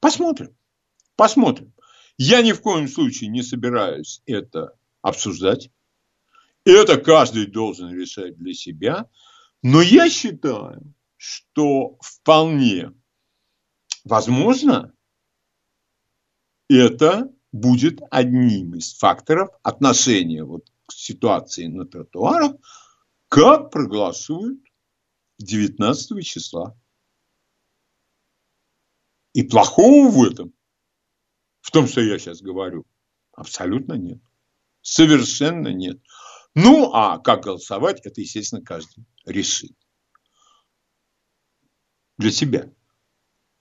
[0.00, 0.56] посмотрим,
[1.16, 1.74] посмотрим.
[2.16, 5.70] Я ни в коем случае не собираюсь это обсуждать.
[6.64, 9.10] Это каждый должен решать для себя.
[9.62, 12.92] Но я считаю, что вполне
[14.04, 14.94] возможно
[16.68, 22.56] это будет одним из факторов отношения вот к ситуации на тротуарах,
[23.28, 24.60] как проголосуют
[25.38, 26.76] 19 числа.
[29.34, 30.52] И плохого в этом,
[31.60, 32.86] в том, что я сейчас говорю,
[33.32, 34.20] абсолютно нет.
[34.82, 36.00] Совершенно нет.
[36.54, 39.72] Ну, а как голосовать, это, естественно, каждый решит.
[42.18, 42.70] Для себя.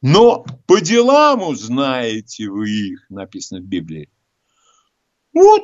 [0.02, 4.10] Но по делам узнаете вы их, написано в Библии.
[5.34, 5.62] Вот,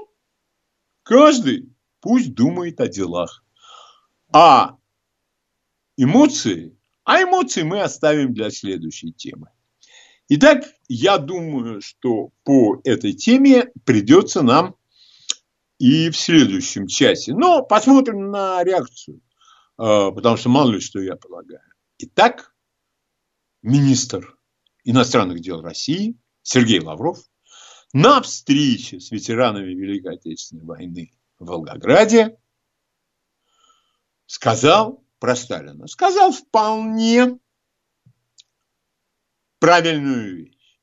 [1.03, 3.43] каждый пусть думает о делах.
[4.31, 4.77] А
[5.97, 9.49] эмоции, а эмоции мы оставим для следующей темы.
[10.29, 14.75] Итак, я думаю, что по этой теме придется нам
[15.79, 17.33] и в следующем часе.
[17.33, 19.21] Но посмотрим на реакцию,
[19.77, 21.61] а, потому что мало ли что я полагаю.
[21.99, 22.53] Итак,
[23.68, 24.38] министр
[24.86, 27.20] иностранных дел России Сергей Лавров
[27.93, 32.38] на встрече с ветеранами Великой Отечественной войны в Волгограде
[34.26, 35.88] сказал про Сталина.
[35.88, 37.39] Сказал вполне
[39.59, 40.80] правильную вещь.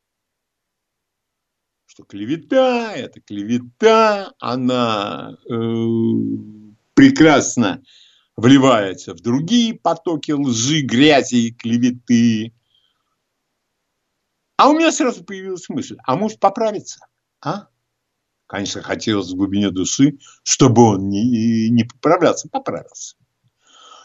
[1.87, 5.55] Что клевета– это клевета, она э,
[6.95, 7.83] прекрасно
[8.37, 12.53] вливается в другие потоки лжи, грязи и клеветы.
[14.57, 17.07] А у меня сразу появилась мысль, а может поправиться?
[17.41, 17.69] А?
[18.47, 23.17] Конечно, хотелось в глубине души, чтобы он не, не поправлялся, поправился.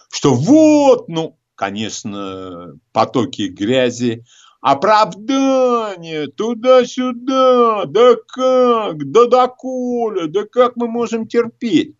[0.09, 4.25] Что вот, ну, конечно, потоки грязи,
[4.61, 11.95] оправдание туда-сюда, да как, да доколе, да как мы можем терпеть?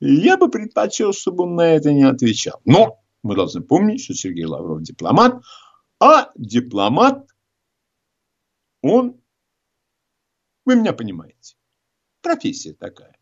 [0.00, 2.60] Я бы предпочел, чтобы он на это не отвечал.
[2.66, 5.42] Но мы должны помнить, что Сергей Лавров дипломат,
[6.00, 7.28] а дипломат,
[8.82, 9.20] он,
[10.64, 11.56] вы меня понимаете,
[12.20, 13.18] профессия такая.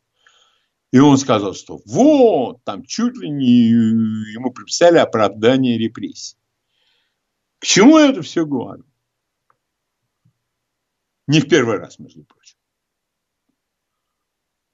[0.90, 3.70] И он сказал, что вот, там чуть ли не
[4.32, 6.36] ему приписали оправдание репрессий.
[7.58, 8.84] К чему я это все говорю?
[11.26, 12.58] Не в первый раз, между прочим.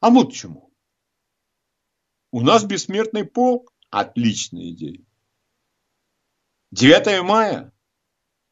[0.00, 0.72] А вот чему.
[2.30, 5.04] У нас бессмертный полк– отличная идея.
[6.72, 7.72] 9 мая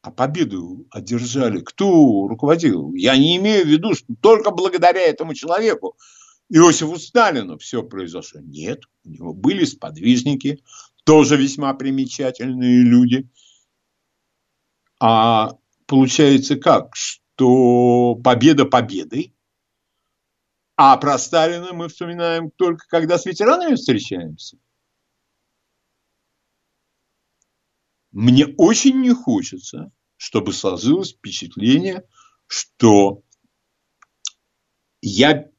[0.01, 1.61] а победу одержали.
[1.61, 2.93] Кто руководил?
[2.93, 5.97] Я не имею в виду, что только благодаря этому человеку,
[6.49, 8.39] Иосифу Сталину, все произошло.
[8.41, 10.63] Нет, у него были сподвижники,
[11.03, 13.29] тоже весьма примечательные люди.
[14.99, 15.51] А
[15.85, 16.95] получается как?
[16.95, 19.33] Что победа победой,
[20.77, 24.57] а про Сталина мы вспоминаем только когда с ветеранами встречаемся.
[28.17, 32.03] Мне очень не хочется, чтобы сложилось впечатление,
[32.47, 33.21] что
[35.03, 35.51] я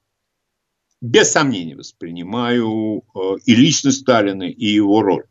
[1.01, 5.29] без сомнения воспринимаю э, и лично Сталина, и его роль.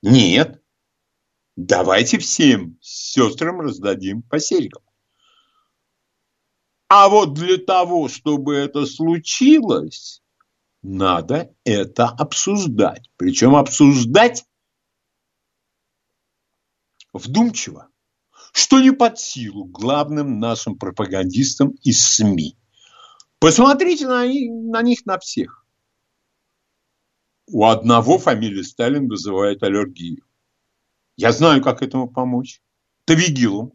[0.00, 0.62] Нет,
[1.54, 4.82] давайте всем сестрам раздадим по серьгам.
[6.88, 10.22] А вот для того, чтобы это случилось,
[10.80, 13.10] надо это обсуждать.
[13.18, 14.46] Причем обсуждать
[17.14, 17.88] вдумчиво,
[18.52, 22.58] что не под силу главным нашим пропагандистам из СМИ.
[23.38, 25.66] Посмотрите на, на них, на всех.
[27.46, 30.24] У одного фамилия Сталин вызывает аллергию.
[31.16, 32.60] Я знаю, как этому помочь.
[33.04, 33.72] Тавигилом.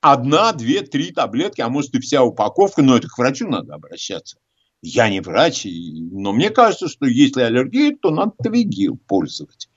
[0.00, 4.38] Одна, две, три таблетки, а может и вся упаковка, но это к врачу надо обращаться.
[4.82, 9.68] Я не врач, но мне кажется, что если аллергия, то надо Тавигил пользовать.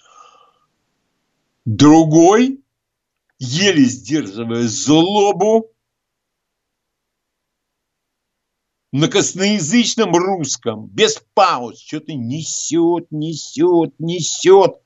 [1.65, 2.61] Другой,
[3.39, 5.71] еле сдерживая злобу,
[8.91, 14.81] на косноязычном русском, без пауз, что-то несет, несет, несет.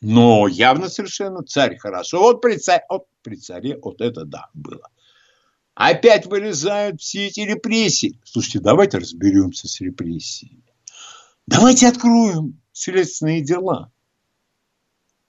[0.00, 2.18] Но явно совершенно царь хорошо.
[2.18, 4.88] Вот при, царе, вот при царе вот это да было.
[5.74, 8.20] Опять вылезают все эти репрессии.
[8.24, 10.64] Слушайте, давайте разберемся с репрессиями.
[11.46, 13.92] Давайте откроем следственные дела.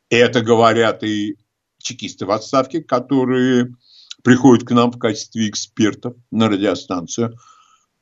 [0.09, 1.38] Это говорят и
[1.84, 3.76] чекисты в отставке, которые
[4.24, 7.38] приходят к нам в качестве экспертов на радиостанцию.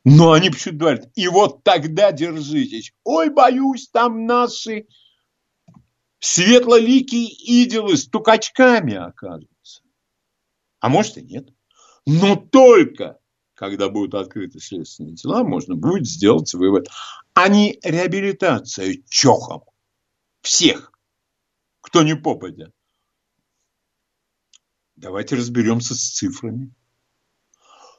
[0.03, 2.93] Но они почему-то говорят, и вот тогда держитесь.
[3.03, 4.87] Ой, боюсь, там наши
[6.19, 9.81] светлоликие идолы с тукачками окажутся.
[10.79, 11.49] А может и нет.
[12.05, 13.21] Но только
[13.61, 16.87] когда будут открыты следственные дела, можно будет сделать вывод.
[17.35, 19.61] А не реабилитация чохом
[20.41, 20.91] всех,
[21.79, 22.73] кто не попадет.
[25.01, 26.71] Давайте разберемся с цифрами.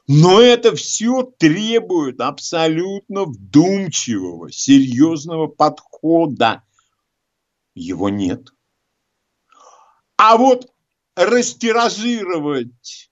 [0.07, 6.63] Но это все требует абсолютно вдумчивого, серьезного подхода.
[7.75, 8.53] Его нет.
[10.15, 10.71] А вот
[11.15, 13.11] растиражировать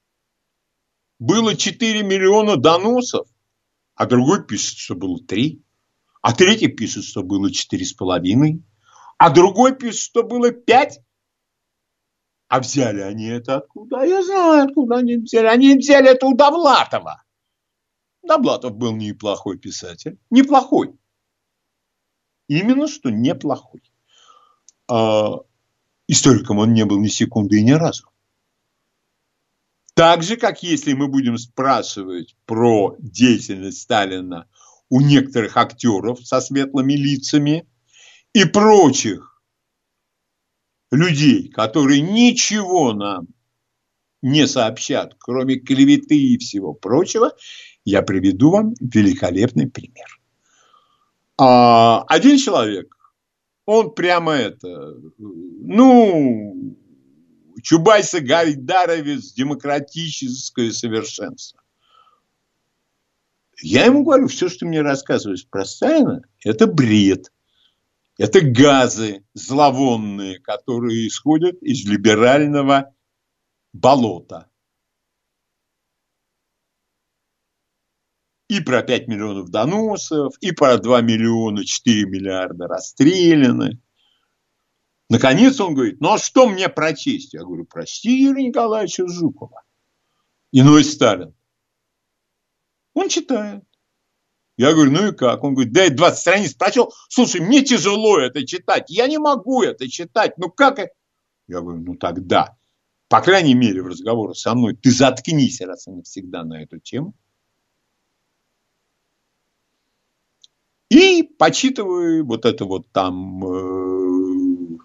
[1.20, 3.28] было 4 миллиона доносов,
[3.96, 5.62] а другой пишет, что было 3,
[6.22, 8.64] а третий пишет, что было 4,5,
[9.18, 11.00] а другой пишет, что было 5,
[12.52, 14.04] а взяли они это откуда?
[14.04, 15.46] Я знаю, откуда они взяли.
[15.46, 17.24] Они взяли это у Довлатова.
[18.24, 20.20] Довлатов был неплохой писатель.
[20.30, 20.94] Неплохой.
[22.50, 23.82] Именно что неплохой.
[24.90, 25.38] А,
[26.10, 28.10] историком он не был ни секунды и ни разу.
[29.94, 34.50] Так же, как если мы будем спрашивать про деятельность Сталина
[34.90, 37.66] у некоторых актеров со светлыми лицами
[38.34, 39.31] и прочих
[40.92, 43.28] людей, которые ничего нам
[44.22, 47.34] не сообщат, кроме клеветы и всего прочего,
[47.86, 50.20] я приведу вам великолепный пример.
[51.38, 52.96] А, один человек,
[53.66, 56.78] он прямо это, ну,
[57.64, 61.62] Чубайса Гайдаровец, демократическое совершенство.
[63.64, 67.32] Я ему говорю, все, что мне рассказываешь про Сталина, это бред.
[68.22, 72.94] Это газы зловонные, которые исходят из либерального
[73.74, 74.48] болота.
[78.48, 83.82] И про 5 миллионов доносов, и про 2 миллиона 4 миллиарда расстреляны.
[85.10, 87.34] Наконец он говорит, ну а что мне прочесть?
[87.34, 89.64] Я говорю, прочти Юрия Николаевича Жукова.
[90.52, 91.34] Иной Сталин.
[92.94, 93.64] Он читает.
[94.62, 95.44] Я говорю, ну и как?
[95.44, 96.94] Он говорит, да, 20 страниц прочел.
[97.10, 98.92] Слушай, мне тяжело это читать.
[98.92, 100.38] Я не могу это читать.
[100.38, 100.78] Ну как?
[101.48, 102.56] Я говорю, ну тогда,
[103.08, 107.16] по крайней мере, в разговоре со мной, ты заткнись раз и навсегда на эту тему.
[110.90, 114.78] И почитываю вот это вот там э,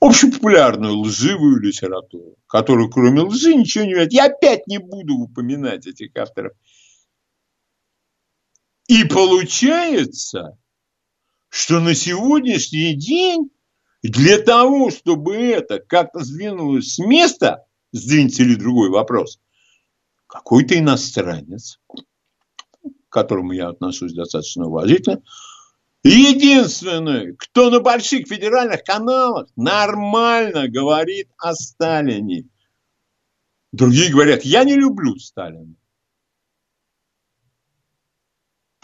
[0.00, 4.12] общепопулярную лживую литературу, которую кроме лжи ничего не видит.
[4.12, 6.52] Я опять не буду упоминать этих авторов.
[8.92, 10.58] И получается,
[11.48, 13.50] что на сегодняшний день
[14.02, 19.40] для того, чтобы это как-то сдвинулось с места, сдвинется ли другой вопрос,
[20.26, 21.80] какой-то иностранец,
[22.82, 25.22] к которому я отношусь достаточно уважительно,
[26.04, 32.44] единственный, кто на больших федеральных каналах нормально говорит о Сталине.
[33.72, 35.76] Другие говорят, я не люблю Сталина.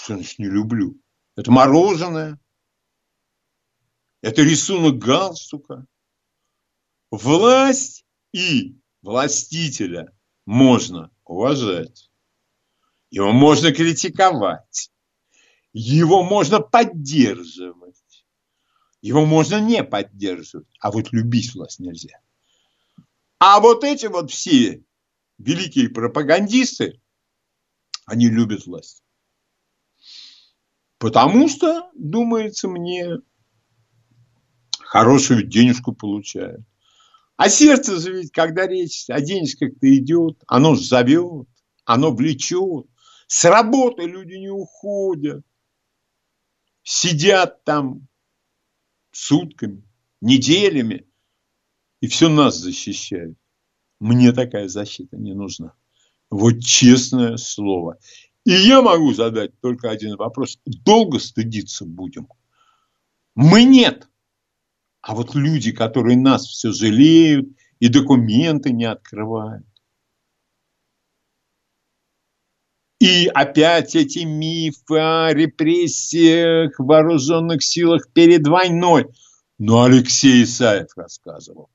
[0.09, 0.99] Что значит не люблю?
[1.37, 2.41] Это мороженое.
[4.23, 5.85] Это рисунок галстука.
[7.11, 12.11] Власть и властителя можно уважать.
[13.11, 14.91] Его можно критиковать.
[15.75, 18.25] Его можно поддерживать.
[19.03, 20.75] Его можно не поддерживать.
[20.81, 22.19] А вот любить власть нельзя.
[23.41, 24.83] А вот эти вот все
[25.37, 26.99] великие пропагандисты,
[28.07, 29.03] они любят власть.
[30.99, 33.19] Потому что, думается мне,
[34.81, 36.61] хорошую денежку получают.
[37.37, 41.49] А сердце же ведь, когда речь о денежках-то идет, оно зовет,
[41.85, 42.87] оно влечет.
[43.29, 45.45] С работы люди не уходят.
[46.83, 48.09] Сидят там
[49.13, 49.85] сутками,
[50.21, 51.07] неделями.
[52.01, 53.39] И все нас защищают.
[54.01, 55.75] Мне такая защита не нужна.
[56.31, 57.99] Вот честное слово.
[58.49, 60.59] И я могу задать только один вопрос.
[60.65, 62.29] Долго стыдиться будем?
[63.35, 64.09] Мы нет.
[65.03, 67.47] А вот люди, которые нас все жалеют
[67.79, 69.67] и документы не открывают.
[72.99, 79.09] И опять эти мифы о репрессиях, вооруженных силах перед войной.
[79.59, 81.69] Ну, Алексей Исаев рассказывал.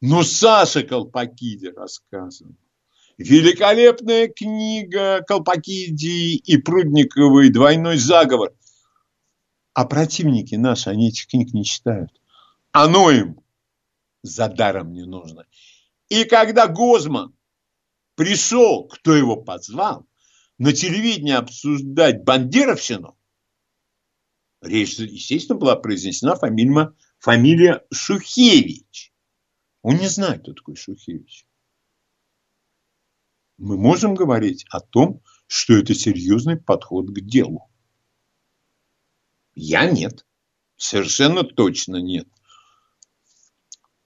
[0.00, 2.54] Ну, Саша Колпакиди рассказывал.
[3.18, 8.52] Великолепная книга Колпакиди и Прудниковой «Двойной заговор».
[9.72, 12.10] А противники наши, они этих книг не читают.
[12.72, 13.40] Оно им
[14.22, 15.46] за даром не нужно.
[16.10, 17.34] И когда Гозман
[18.16, 20.06] пришел, кто его позвал,
[20.58, 23.18] на телевидении обсуждать бандеровщину,
[24.60, 29.14] речь, естественно, была произнесена фамилия, фамилия Шухевич.
[29.80, 31.45] Он не знает, кто такой Шухевич.
[33.58, 37.70] Мы можем говорить о том, что это серьезный подход к делу.
[39.54, 40.26] Я нет.
[40.76, 42.28] Совершенно точно нет.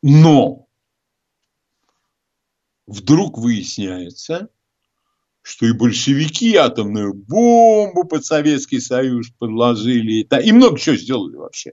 [0.03, 0.69] Но
[2.87, 4.49] вдруг выясняется,
[5.43, 11.73] что и большевики атомную бомбу под Советский Союз подложили, и много чего сделали вообще.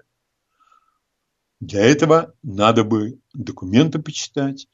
[1.59, 4.67] Для этого надо бы документы почитать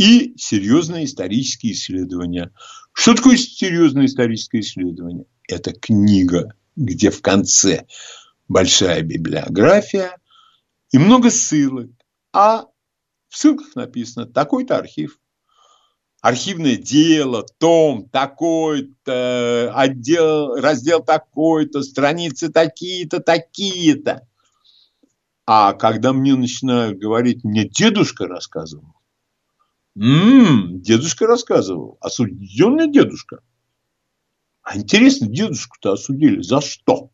[0.00, 2.52] и серьезные исторические исследования.
[2.94, 5.26] Что такое серьезное историческое исследование?
[5.46, 7.84] Это книга, где в конце
[8.48, 10.16] большая библиография
[10.90, 11.90] и много ссылок,
[12.32, 12.64] а
[13.28, 15.18] в ссылках написано такой-то архив.
[16.22, 24.26] Архивное дело, том такой-то, отдел, раздел такой-то, страницы такие-то, такие-то.
[25.44, 28.94] А когда мне начинают говорить, мне дедушка рассказывал,
[29.96, 33.42] м-м, дедушка рассказывал, осужденный дедушка.
[34.62, 37.10] А интересно, дедушку-то осудили за что?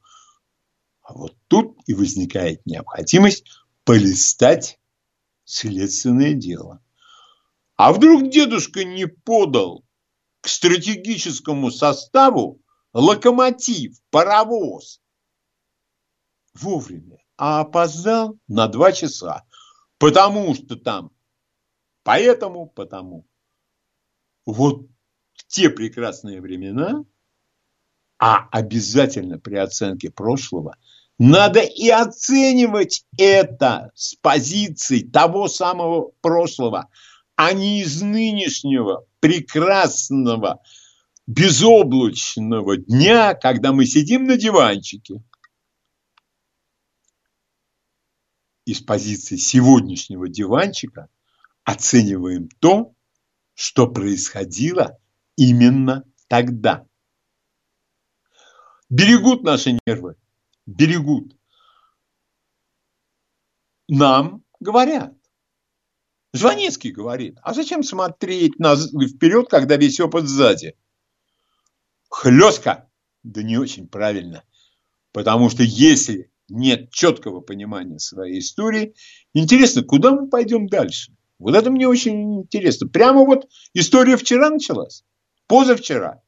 [1.02, 3.46] А вот тут и возникает необходимость
[3.84, 4.80] полистать
[5.44, 6.82] следственное дело.
[7.76, 9.84] А вдруг дедушка не подал
[10.40, 12.60] к стратегическому составу
[12.92, 15.00] локомотив, паровоз
[16.54, 19.44] вовремя, а опоздал на два часа,
[19.98, 21.10] потому что там,
[22.06, 23.26] поэтому, потому.
[24.46, 24.86] Вот
[25.48, 27.04] те прекрасные времена,
[28.18, 30.76] а обязательно при оценке прошлого–
[31.18, 36.90] надо и оценивать это с позиции того самого прошлого,
[37.36, 40.60] а не из нынешнего прекрасного,
[41.26, 45.22] безоблачного дня, когда мы сидим на диванчике.
[48.66, 51.08] Из позиции сегодняшнего диванчика
[51.66, 52.94] оцениваем то,
[53.52, 54.98] что происходило
[55.36, 56.86] именно тогда.
[58.88, 60.16] Берегут наши нервы
[60.66, 61.36] берегут.
[63.88, 65.14] Нам говорят.
[66.32, 70.76] Жванецкий говорит, а зачем смотреть на, вперед, когда весь опыт сзади?
[72.10, 72.90] Хлестко,
[73.22, 74.44] да не очень правильно.
[75.12, 78.94] Потому что если нет четкого понимания своей истории,
[79.32, 81.15] интересно, куда мы пойдем дальше?
[81.38, 82.88] Вот это мне очень интересно.
[82.88, 85.04] Прямо вот история вчера началась,
[85.46, 86.22] позавчера,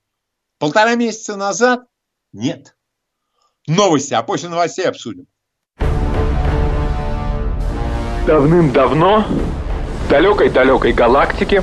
[0.58, 1.84] полтора месяца назад–
[2.32, 2.74] нет
[3.68, 5.26] новости, а после новостей обсудим.
[8.26, 11.62] Давным-давно в далекой-далекой галактике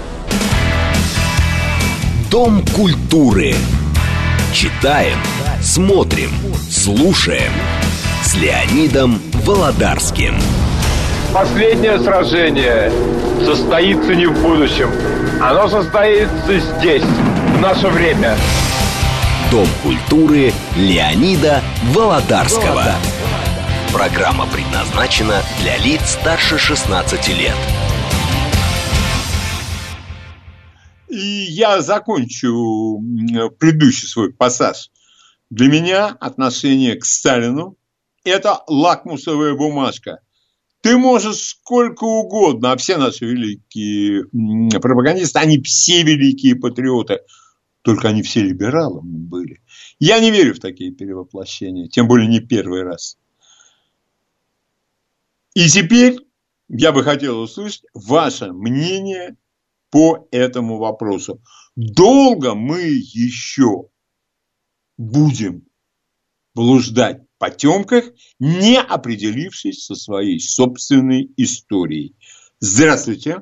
[2.31, 3.53] Дом культуры.
[4.53, 5.17] Читаем,
[5.61, 6.31] смотрим,
[6.69, 7.51] слушаем
[8.23, 10.35] с Леонидом Володарским.
[11.33, 12.91] Последнее сражение
[13.43, 14.89] состоится не в будущем.
[15.41, 18.36] Оно состоится здесь, в наше время.
[19.51, 21.61] Дом культуры Леонида
[21.93, 22.93] Володарского.
[23.91, 27.55] Программа предназначена для лиц старше 16 лет.
[31.15, 33.01] и я закончу
[33.57, 34.91] предыдущий свой пассаж.
[35.49, 37.77] Для меня отношение к Сталину–
[38.23, 40.19] это лакмусовая бумажка.
[40.86, 44.25] Ты можешь сколько угодно, а все наши великие
[44.79, 47.21] пропагандисты, они все великие патриоты,
[47.81, 49.63] только они все либералами были.
[49.97, 53.17] Я не верю в такие перевоплощения, тем более не первый раз.
[55.55, 56.19] И теперь
[56.67, 59.38] я бы хотел услышать ваше мнение
[59.89, 61.41] по этому вопросу.
[61.75, 63.89] Долго мы еще
[64.99, 65.63] будем
[66.53, 68.05] блуждать потемках,
[68.39, 72.13] не определившись со своей собственной историей.
[72.59, 73.41] Здравствуйте.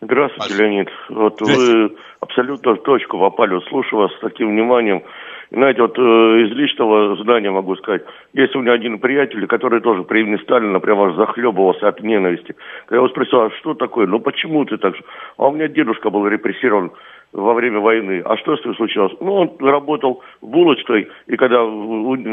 [0.00, 0.58] Здравствуйте, Паш.
[0.58, 0.88] Леонид.
[1.10, 1.72] Вот Здравствуйте.
[1.72, 3.58] вы абсолютно в точку попали.
[3.68, 5.02] Слушаю вас с таким вниманием.
[5.50, 10.02] Знаете, вот э, из личного знания могу сказать, есть у меня один приятель, который тоже
[10.02, 12.56] при имени Сталина прямо аж захлебывался от ненависти.
[12.86, 14.06] Когда я его спросил, а что такое?
[14.06, 14.94] Ну почему ты так?
[15.36, 16.92] А у меня дедушка был репрессирован
[17.34, 18.22] во время войны.
[18.24, 19.12] А что с ним случилось?
[19.20, 21.58] Ну, он работал булочкой, и когда,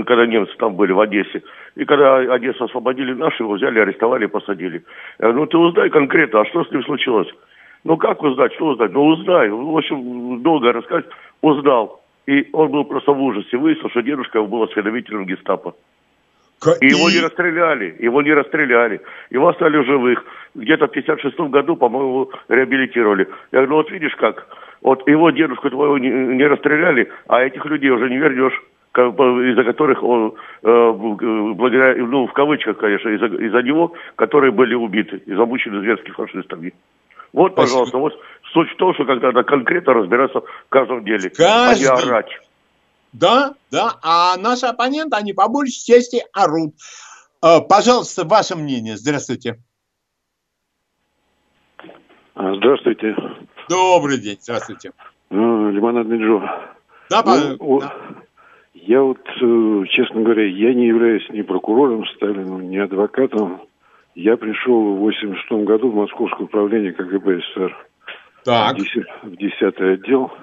[0.06, 1.42] когда немцы там были в Одессе,
[1.76, 4.84] и когда Одессу освободили наши, его взяли, арестовали и посадили.
[5.20, 7.28] Я говорю, ну ты узнай конкретно, а что с ним случилось?
[7.84, 8.94] Ну как узнать, что узнать?
[8.94, 9.50] Ну узнай.
[9.50, 11.06] В общем, долго рассказать.
[11.42, 12.04] Узнал.
[12.28, 13.58] И он был просто в ужасе.
[13.58, 15.74] Выяснил, что дедушка был осведомителем гестапо.
[16.80, 19.02] И его не расстреляли, его не расстреляли.
[19.32, 20.24] Его оставили живых.
[20.54, 23.28] Где-то в 56 году, по-моему, реабилитировали.
[23.52, 24.46] Я говорю, ну вот видишь как,
[24.82, 28.60] вот его дедушку твоего не, не расстреляли, а этих людей уже не вернешь
[28.94, 35.24] из-за которых он, э, благодаря, ну, в кавычках, конечно, из-за, из-за него, которые были убиты
[35.26, 36.74] и замучены зверски фашистами.
[37.32, 37.86] Вот, Спасибо.
[37.86, 38.14] пожалуйста, вот
[38.52, 41.88] суть в том, что когда надо конкретно разбираться в каждом деле, Каждый.
[41.88, 42.40] а не орать.
[43.14, 46.74] Да, да, а наши оппоненты, они по большей части орут.
[47.42, 48.98] Э, пожалуйста, ваше мнение.
[48.98, 49.56] Здравствуйте.
[52.36, 53.16] Здравствуйте.
[53.72, 54.92] Добрый день, здравствуйте.
[55.30, 56.42] Ну, Лимонадный Джо.
[57.10, 57.94] Да, ну, да.
[58.74, 63.62] Я вот, э, честно говоря, я не являюсь ни прокурором Сталину, ни адвокатом.
[64.14, 67.88] Я пришел в 86 году в Московское управление КГБ СССР.
[68.44, 68.76] Так.
[69.24, 70.34] В 10 отдел.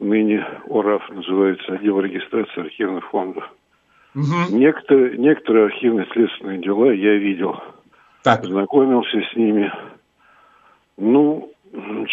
[0.00, 3.44] Ныне ОРАФ называется отдел регистрации архивных фондов.
[4.14, 4.56] Угу.
[4.56, 7.60] Некто, некоторые архивные следственные дела я видел.
[8.22, 8.42] Так.
[8.46, 9.70] Знакомился с ними.
[10.96, 11.43] Ну,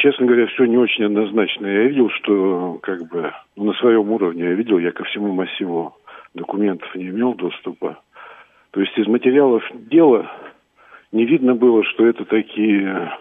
[0.01, 1.67] честно говоря, все не очень однозначно.
[1.67, 5.95] Я видел, что как бы ну, на своем уровне я видел, я ко всему массиву
[6.33, 7.99] документов не имел доступа.
[8.71, 10.31] То есть из материалов дела
[11.11, 13.11] не видно было, что это такие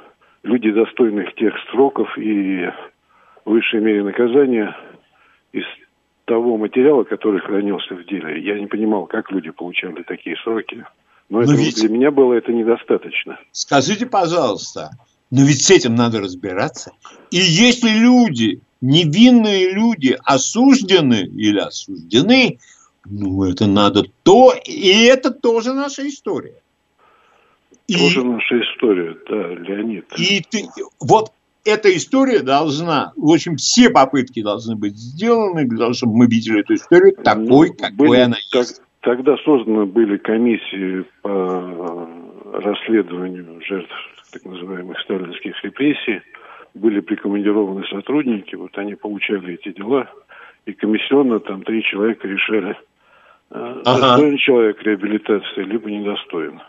[0.42, 2.70] люди, достойных тех сроков и
[3.44, 4.74] высшей мере наказания
[5.52, 5.64] из
[6.24, 8.40] того материала, который хранился в деле.
[8.40, 10.86] Я не понимал, как люди получали такие сроки.
[11.28, 11.76] Но, Но это, ведь...
[11.76, 13.38] для меня было это недостаточно.
[13.52, 14.90] Скажите, пожалуйста,
[15.30, 16.92] но ведь с этим надо разбираться.
[17.30, 22.58] И если люди, невинные люди, осуждены или осуждены,
[23.04, 26.60] ну, это надо то, и это тоже наша история.
[27.88, 30.06] Тоже и, наша история, да, Леонид.
[30.16, 30.66] И ты,
[31.00, 31.32] вот
[31.64, 36.60] эта история должна, в общем, все попытки должны быть сделаны для того, чтобы мы видели
[36.60, 38.82] эту историю такой, ну, какой были, она так, есть.
[39.00, 42.08] Тогда созданы были комиссии по
[42.52, 43.92] расследованию жертв
[44.30, 46.22] так называемых сталинских репрессий.
[46.74, 50.08] Были прикомандированы сотрудники, вот они получали эти дела,
[50.66, 54.00] и комиссионно там три человека решали, э, ага.
[54.00, 56.60] достоин человек реабилитации, либо недостоин.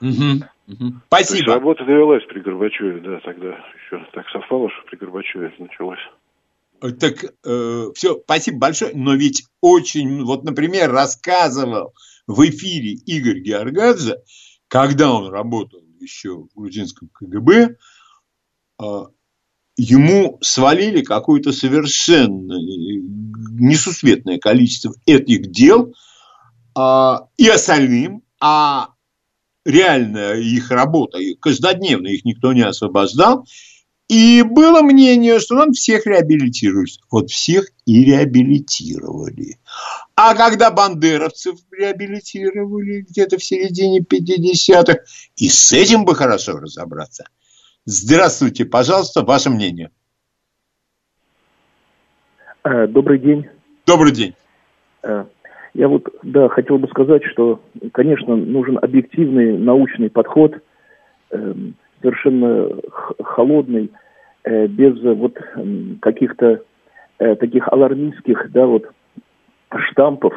[0.00, 0.44] Угу.
[0.68, 0.92] Угу.
[1.08, 1.28] Спасибо.
[1.28, 5.98] То есть работа довелась при Горбачеве, да, тогда еще так совпало, что при Горбачеве началось.
[6.80, 8.92] Так э, все, спасибо большое.
[8.94, 11.92] Но ведь очень, вот, например, рассказывал
[12.26, 14.16] в эфире Игорь Георгадзе,
[14.68, 17.76] когда он работал еще в грузинском КГБ,
[18.82, 18.84] э,
[19.76, 22.54] ему свалили какое-то совершенно
[23.58, 25.94] несусветное количество этих дел
[26.78, 28.90] э, и остальным, а
[29.64, 33.46] реальная их работа, каждодневно их никто не освобождал.
[34.10, 36.98] И было мнение, что надо всех реабилитировать.
[37.12, 39.58] Вот всех и реабилитировали.
[40.16, 44.98] А когда бандеровцев реабилитировали где-то в середине 50-х,
[45.36, 47.26] и с этим бы хорошо разобраться.
[47.84, 49.92] Здравствуйте, пожалуйста, ваше мнение.
[52.64, 53.46] Э, добрый день.
[53.86, 54.34] Добрый день.
[55.04, 55.26] Э,
[55.74, 60.54] я вот, да, хотел бы сказать, что, конечно, нужен объективный научный подход,
[61.30, 61.54] э,
[62.00, 62.68] совершенно
[63.22, 63.90] холодный,
[64.44, 65.38] э, без вот
[66.00, 66.62] каких-то
[67.18, 68.86] э, таких алармистских, да, вот
[69.90, 70.32] штампов,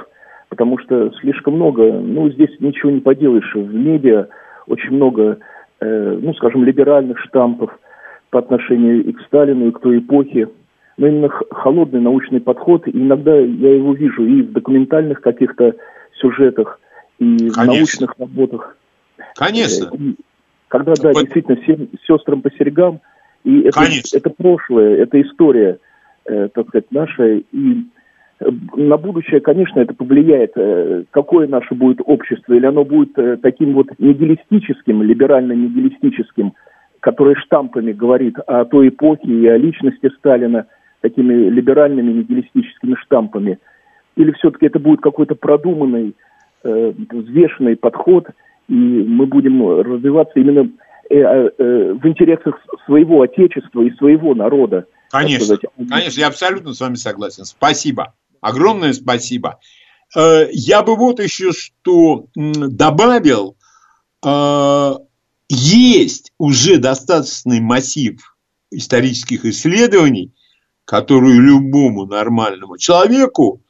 [0.49, 4.28] потому что слишком много, ну, здесь ничего не поделаешь, в медиа
[4.68, 5.39] очень много,
[5.80, 7.72] э, ну, скажем, либеральных штампов
[8.30, 10.49] по отношению и к Сталину, и к той эпохе,
[10.97, 12.88] но именно холодный научный подход.
[12.88, 15.76] И иногда я его вижу и в документальных каких-то
[16.20, 16.80] сюжетах,
[17.20, 17.64] и Конечно.
[17.64, 18.78] в научных работах.
[19.36, 19.91] Конечно.
[20.74, 21.26] Когда, да, Под...
[21.26, 22.99] действительно, всем сестрам по серьгам,
[23.43, 25.78] и это, это прошлое, это история,
[26.26, 27.84] э, так сказать, наша, и
[28.39, 28.45] э,
[28.76, 33.76] на будущее, конечно, это повлияет, э, какое наше будет общество, или оно будет э, таким
[33.76, 36.53] вот нигилистическим, либерально-нигилистическим,
[37.01, 40.65] которое штампами говорит о той эпохе и о личности Сталина,
[41.01, 43.59] такими либеральными нигилистическими штампами,
[44.15, 46.15] или все-таки это будет какой-то продуманный,
[46.63, 48.26] взвешенный подход,
[48.74, 50.67] и мы будем развиваться именно
[51.09, 52.55] э, э, в интересах
[52.86, 54.88] своего отечества и своего народа.
[55.11, 55.57] Конечно,
[55.89, 57.45] конечно, я абсолютно с вами согласен.
[57.45, 59.59] Спасибо, огромное спасибо.
[60.17, 63.55] Э, я бы вот еще что добавил.
[64.26, 64.93] Э,
[65.49, 68.36] есть уже достаточный массив
[68.71, 70.34] исторических исследований,
[70.84, 73.61] которые любому нормальному человеку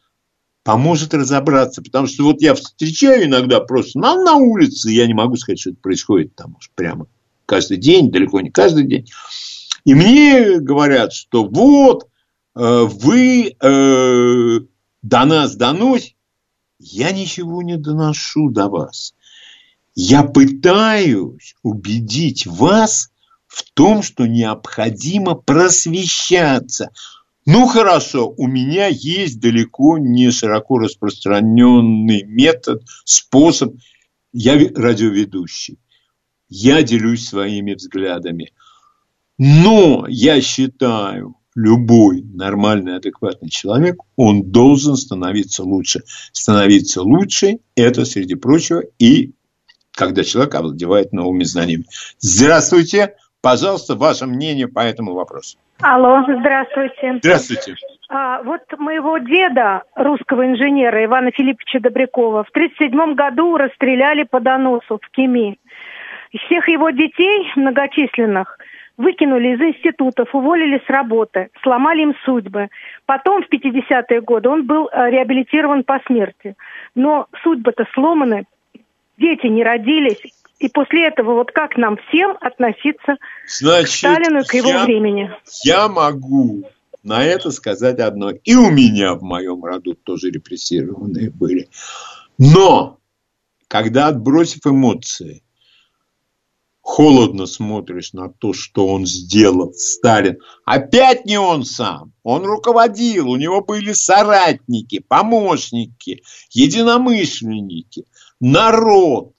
[0.63, 1.81] поможет разобраться.
[1.81, 5.71] Потому что вот я встречаю иногда просто на, на улице, я не могу сказать, что
[5.71, 7.07] это происходит там уж прямо
[7.45, 9.07] каждый день, далеко не каждый день.
[9.85, 12.07] И мне говорят, что вот
[12.55, 14.59] э, вы э,
[15.01, 16.15] до нас доносите.
[16.79, 19.13] Я ничего не доношу до вас.
[19.95, 23.11] Я пытаюсь убедить вас
[23.47, 26.89] в том, что необходимо просвещаться.
[27.45, 33.75] Ну хорошо, у меня есть далеко не широко распространенный метод, способ.
[34.31, 35.77] Я радиоведущий.
[36.47, 38.51] Я делюсь своими взглядами.
[39.37, 46.03] Но я считаю, любой нормальный, адекватный человек, он должен становиться лучше.
[46.31, 49.33] Становиться лучше– это, среди прочего, и
[49.91, 51.85] когда человек овладевает новыми знаниями.
[52.19, 53.15] Здравствуйте.
[53.41, 55.57] Пожалуйста, ваше мнение по этому вопросу.
[55.81, 57.19] Алло, здравствуйте.
[57.21, 57.75] Здравствуйте.
[58.09, 64.99] А, вот моего деда, русского инженера Ивана Филипповича Добрякова, в 1937 году расстреляли по доносу
[65.01, 65.57] в Кеми.
[66.45, 68.57] Всех его детей, многочисленных,
[68.97, 72.69] выкинули из институтов, уволили с работы, сломали им судьбы.
[73.05, 76.55] Потом, в 50-е годы, он был э, реабилитирован по смерти.
[76.95, 78.45] Но судьбы-то сломаны,
[79.17, 80.21] дети не родились,
[80.59, 84.83] и после этого вот как нам всем относиться Значит, к Сталину и к его я,
[84.85, 85.31] времени?
[85.63, 86.63] Я могу
[87.03, 88.31] на это сказать одно.
[88.31, 91.69] И у меня в моем роду тоже репрессированные были.
[92.37, 92.97] Но,
[93.67, 95.43] когда отбросив эмоции,
[96.81, 100.37] холодно смотришь на то, что он сделал, Сталин.
[100.65, 102.13] Опять не он сам.
[102.23, 108.05] Он руководил, у него были соратники, помощники, единомышленники,
[108.39, 109.32] народ.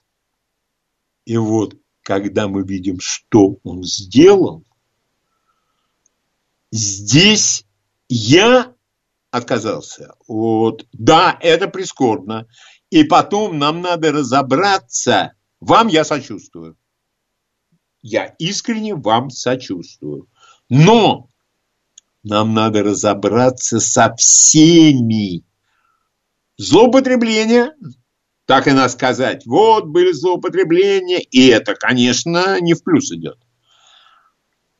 [1.25, 4.63] И вот, когда мы видим, что он сделал,
[6.71, 7.65] здесь
[8.07, 8.73] я
[9.31, 10.15] отказался.
[10.27, 10.85] Вот.
[10.93, 12.47] Да, это прискорбно.
[12.89, 15.33] И потом нам надо разобраться.
[15.59, 16.77] Вам я сочувствую.
[18.01, 20.29] Я искренне вам сочувствую.
[20.69, 21.27] Но
[22.23, 25.43] нам надо разобраться со всеми.
[26.57, 27.73] Злоупотребление
[28.45, 33.39] так и надо сказать, вот были злоупотребления, и это, конечно, не в плюс идет.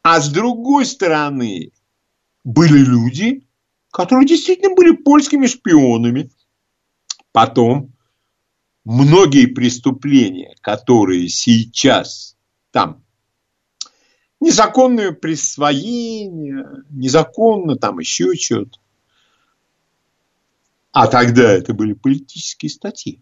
[0.03, 1.71] А с другой стороны,
[2.43, 3.47] были люди,
[3.91, 6.29] которые действительно были польскими шпионами.
[7.31, 7.93] Потом
[8.83, 12.37] многие преступления, которые сейчас
[12.71, 13.03] там
[14.39, 18.79] незаконное присвоение, незаконно там еще что-то.
[20.91, 23.21] А тогда это были политические статьи.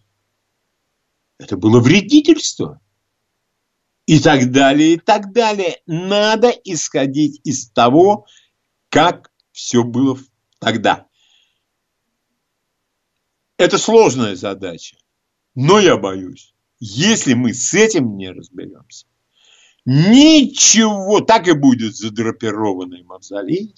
[1.38, 2.80] Это было вредительство.
[4.06, 5.82] И так далее, и так далее.
[5.86, 8.26] Надо исходить из того,
[8.90, 10.20] как все было
[10.60, 11.08] тогда.
[13.58, 14.98] Это сложная задача.
[15.56, 19.08] Но я боюсь, если мы с этим не разберемся,
[19.86, 23.74] ничего, так и будет задрапированный мавзолей,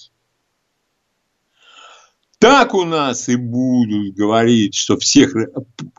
[2.39, 5.33] так у нас и будут говорить, что всех...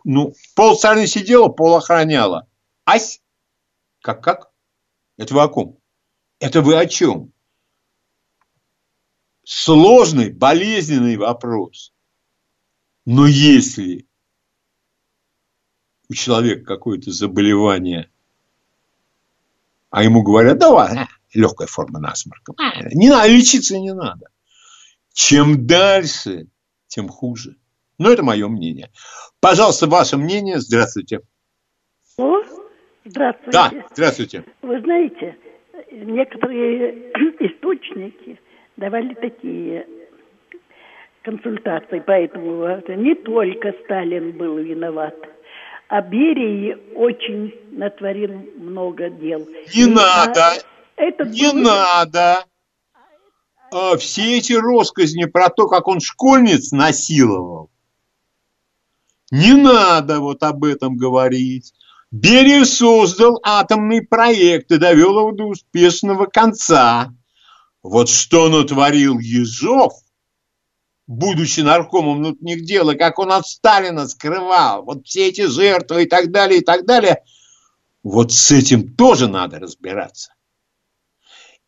[0.05, 2.49] Ну, пол страны сидела, пол охраняла.
[2.85, 3.21] Ась?
[4.03, 4.51] Как, как?
[5.17, 5.79] Это вы о ком?
[6.39, 7.33] Это вы о чем?
[9.45, 11.93] Сложный, болезненный вопрос.
[13.05, 14.07] Но если
[16.09, 18.11] у человека какое-то заболевание,
[19.91, 22.53] а ему говорят, давай, легкая форма насморка,
[22.93, 24.29] не надо, лечиться не надо.
[25.17, 26.47] Чем дальше,
[26.89, 27.57] тем хуже.
[27.99, 28.91] Но это мое мнение.
[29.41, 30.61] Пожалуйста, ваше мнение.
[30.61, 31.21] Здравствуйте.
[32.19, 32.43] О,
[33.03, 33.51] здравствуйте.
[33.51, 34.45] Да, здравствуйте.
[34.61, 35.39] Вы знаете,
[35.91, 38.39] некоторые источники
[38.77, 39.87] давали такие
[41.23, 43.01] консультации по этому вопросу.
[43.01, 45.17] Не только Сталин был виноват,
[45.89, 49.49] а Берия очень натворил много дел.
[49.75, 50.63] Не И надо,
[50.97, 51.63] этот не был...
[51.63, 52.45] надо.
[53.79, 57.71] А, все эти россказни про то, как он школьниц насиловал,
[59.31, 61.75] не надо вот об этом говорить.
[62.11, 67.13] Берия создал атомный проект и довел его до успешного конца.
[67.83, 69.93] Вот что натворил Ежов,
[71.07, 76.07] будучи наркомом внутренних дел, и как он от Сталина скрывал вот все эти жертвы и
[76.07, 77.23] так далее, и так далее,
[78.03, 80.33] вот с этим тоже надо разбираться.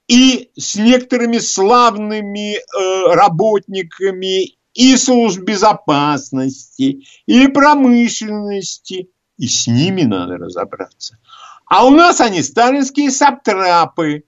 [0.08, 10.36] И с некоторыми славными э, работниками и служб безопасности, и промышленности, и с ними надо
[10.36, 11.18] разобраться.
[11.66, 14.24] А у нас они сталинские саптрапы,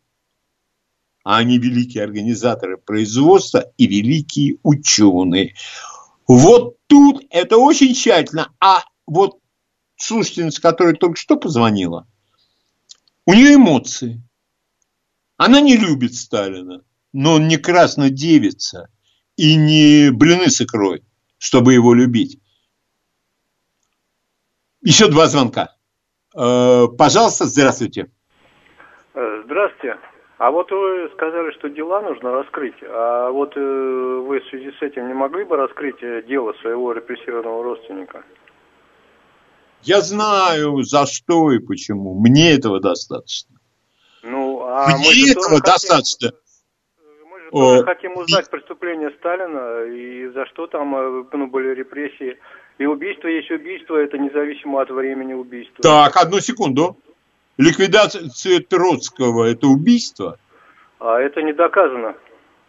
[1.25, 5.55] а они великие организаторы производства и великие ученые.
[6.27, 8.53] Вот тут это очень тщательно.
[8.61, 9.39] А вот
[9.97, 12.07] слушательница, которая только что позвонила,
[13.27, 14.23] у нее эмоции.
[15.43, 16.85] Она не любит Сталина,
[17.15, 18.91] но он не красно девица
[19.37, 21.03] и не блины с икрой,
[21.39, 22.39] чтобы его любить.
[24.83, 25.75] Еще два звонка.
[26.37, 28.11] Э, пожалуйста, здравствуйте.
[29.15, 29.97] Э, здравствуйте.
[30.37, 32.77] А вот вы сказали, что дела нужно раскрыть.
[32.83, 37.65] А вот э, вы в связи с этим не могли бы раскрыть дело своего репрессированного
[37.65, 38.25] родственника?
[39.81, 42.21] Я знаю, за что и почему.
[42.21, 43.60] Мне этого достаточно.
[44.71, 46.33] Ну, а Мне мы этого хотим, достаточно.
[47.29, 48.51] Мы же тоже О, хотим узнать и...
[48.51, 52.39] преступление Сталина и за что там э, ну, были репрессии.
[52.79, 55.83] И убийство есть убийство, это независимо от времени убийства.
[55.83, 56.97] Так, одну секунду.
[57.59, 60.39] Ликвидация Троцкого– это убийство?
[61.01, 62.15] А это не доказано.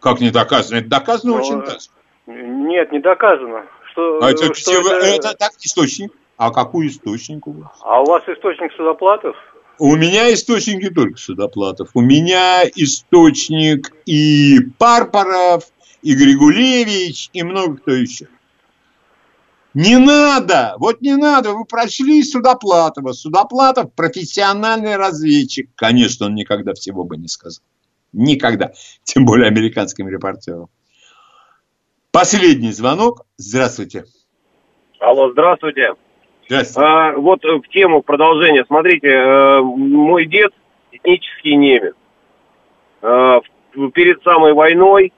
[0.00, 0.78] Как не доказано?
[0.78, 1.38] Это доказано Но...
[1.40, 1.94] очень доказано.
[2.26, 3.66] Нет, не доказано.
[3.92, 5.06] Что, а это, что все, это...
[5.06, 6.12] это так источник.
[6.36, 7.78] А какой источник у вас?
[7.82, 9.36] А у вас источник Судоплатов?
[9.78, 11.90] У меня источники только Судоплатов.
[11.94, 15.64] У меня источник и Парпаров,
[16.02, 18.28] и Григулевич, и много кто еще.
[19.74, 23.12] Не надо, вот не надо, вы прочли Судоплатова.
[23.12, 25.70] Судоплатов профессиональный разведчик.
[25.74, 27.64] Конечно, он никогда всего бы не сказал.
[28.12, 28.72] Никогда.
[29.04, 30.68] Тем более американским репортерам.
[32.10, 33.24] Последний звонок.
[33.38, 34.04] Здравствуйте.
[35.00, 35.94] Алло, здравствуйте.
[36.52, 36.88] Здравствуйте.
[36.88, 38.64] А, вот в тему продолжения.
[38.66, 40.52] Смотрите, э, мой дед
[40.92, 41.94] этнический немец.
[43.02, 43.40] А,
[43.94, 45.12] перед самой войной,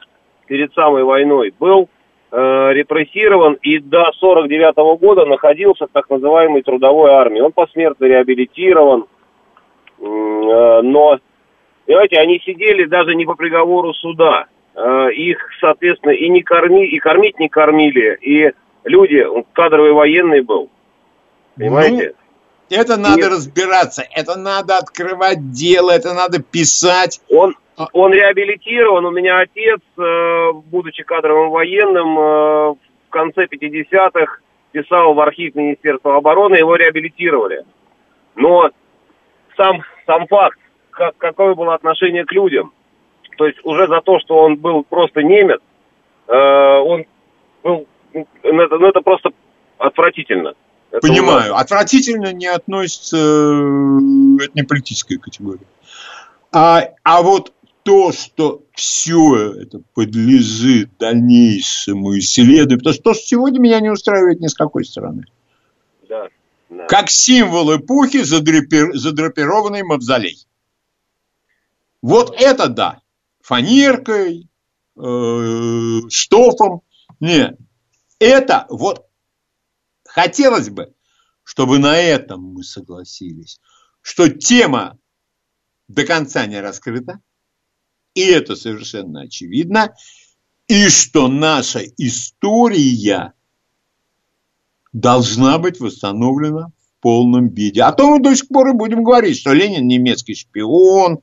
[0.46, 1.88] перед самой войной был
[2.36, 7.40] Э, репрессирован и до 49 -го года находился в так называемой трудовой армии.
[7.40, 9.02] Он посмертно реабилитирован,
[10.00, 11.20] э, но,
[11.86, 14.46] понимаете, они сидели даже не по приговору суда.
[14.74, 18.50] Э, их, соответственно, и не корми, и кормить не кормили, и
[18.82, 20.70] люди, кадровый военный был,
[21.56, 22.14] понимаете?
[22.70, 23.30] Ну, это надо Нет.
[23.30, 27.20] разбираться, это надо открывать дело, это надо писать.
[27.30, 29.04] Он, а он реабилитирован.
[29.04, 32.22] У меня отец, э, будучи кадровым военным, э,
[32.72, 34.38] в конце 50-х
[34.72, 37.64] писал в архив Министерства обороны, его реабилитировали.
[38.34, 38.70] Но
[39.56, 40.58] сам, сам факт,
[40.90, 42.72] как, какое было отношение к людям,
[43.36, 45.60] то есть уже за то, что он был просто немец,
[46.28, 47.04] э, он
[47.62, 49.30] был, ну, это, ну, это просто
[49.78, 50.54] отвратительно.
[50.94, 51.58] Это Понимаю, ужасно.
[51.58, 55.66] отвратительно не относится, это не политическая категория.
[56.52, 63.58] А, а вот то, что все это подлежит дальнейшему исследованию, потому что то, что сегодня
[63.58, 65.24] меня не устраивает ни с какой стороны.
[66.08, 66.28] Да,
[66.70, 66.86] да.
[66.86, 70.46] Как символ эпохи задрапир, задрапированный мавзолей.
[72.02, 73.00] Вот это да.
[73.42, 74.48] Фанеркой,
[74.96, 76.82] э, штофом.
[77.18, 77.58] Нет.
[78.20, 79.06] Это вот
[80.14, 80.94] хотелось бы,
[81.42, 83.60] чтобы на этом мы согласились,
[84.00, 84.96] что тема
[85.88, 87.20] до конца не раскрыта,
[88.14, 89.94] и это совершенно очевидно.
[90.68, 93.34] И что наша история
[94.92, 97.82] должна быть восстановлена в полном виде.
[97.82, 101.18] А то мы до сих пор и будем говорить, что Ленин немецкий шпион,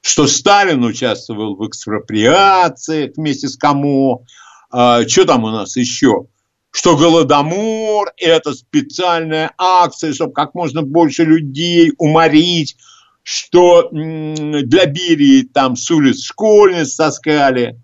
[0.00, 4.24] что Сталин участвовал в экспроприациях вместе с Камо,
[4.70, 6.26] а, что там у нас еще?
[6.72, 12.76] Что Голодомор– это специальная акция, чтобы как можно больше людей уморить,
[13.22, 17.78] что для Берии там с улиц школьниц таскали.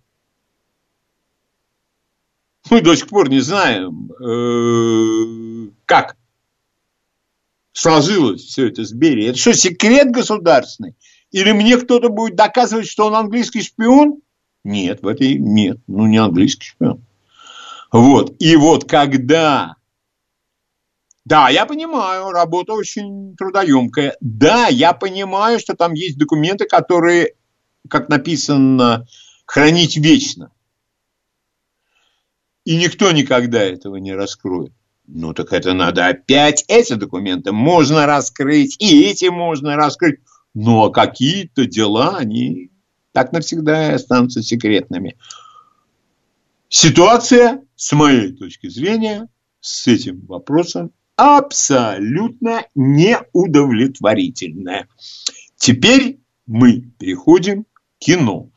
[2.71, 6.17] Мы до сих пор не знаем, э, как
[7.73, 9.29] сложилось все это с Берией.
[9.29, 10.97] Это что, секрет государственный?
[11.31, 14.23] Или мне кто-то будет доказывать, что он английский шпион?
[14.65, 15.79] Нет, в этой нет.
[15.87, 17.05] Ну, не английский шпион.
[17.93, 18.35] Вот.
[18.39, 19.75] И вот когда...
[21.25, 24.17] Да, я понимаю, работа очень трудоемкая.
[24.21, 27.35] Да, я понимаю, что там есть документы, которые,
[27.91, 29.07] как написано,
[29.45, 30.51] хранить вечно.
[32.65, 34.73] И никто никогда этого не раскроет.
[35.07, 40.21] Ну, так это надо опять эти документы можно раскрыть, и эти можно раскрыть.
[40.53, 42.71] Ну, а какие-то дела, они
[43.13, 45.17] так навсегда останутся секретными.
[46.69, 49.29] Ситуация, с моей точки зрения,
[49.61, 54.89] с этим вопросом абсолютно неудовлетворительная.
[55.57, 58.51] Теперь мы переходим к кино.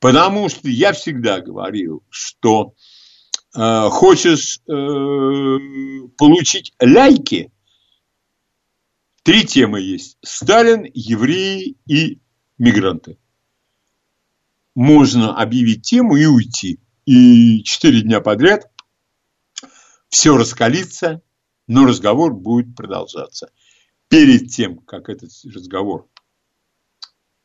[0.00, 2.72] Потому что я всегда говорил, что
[3.54, 4.72] э, хочешь э,
[6.16, 7.52] получить лайки,
[9.22, 10.16] три темы есть.
[10.22, 12.22] Сталин, евреи и
[12.56, 13.18] мигранты.
[14.74, 16.80] Можно объявить тему и уйти.
[17.04, 18.70] И четыре дня подряд
[20.08, 21.22] все раскалится,
[21.66, 23.50] но разговор будет продолжаться.
[24.08, 26.06] Перед тем, как этот разговор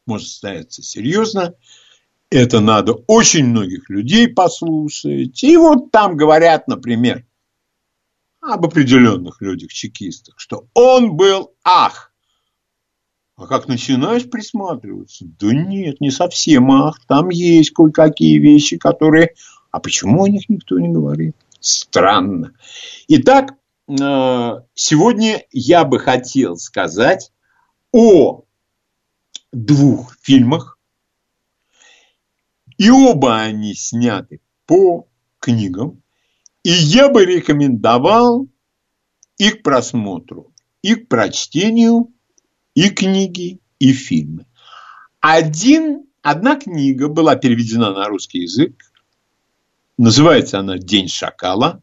[0.05, 1.55] может состояться серьезно,
[2.29, 5.43] это надо очень многих людей послушать.
[5.43, 7.25] И вот там говорят, например,
[8.41, 12.06] об определенных людях-чекистах, что он был ах.
[13.37, 19.35] А как начинаешь присматриваться, да нет, не совсем ах, там есть кое-какие вещи, которые...
[19.69, 21.35] А почему о них никто не говорит?
[21.59, 22.53] Странно.
[23.07, 23.53] Итак,
[23.87, 27.31] э, сегодня я бы хотел сказать
[27.91, 28.43] о
[29.51, 30.79] двух фильмах,
[32.79, 35.07] и оба они сняты по
[35.37, 36.01] книгам.
[36.63, 38.47] И я бы рекомендовал
[39.37, 42.11] и к просмотру, и к прочтению,
[42.77, 44.45] и книги, и фильмы.
[45.19, 48.75] Один, одна книга была переведена на русский язык.
[49.97, 51.81] Называется она «День шакала».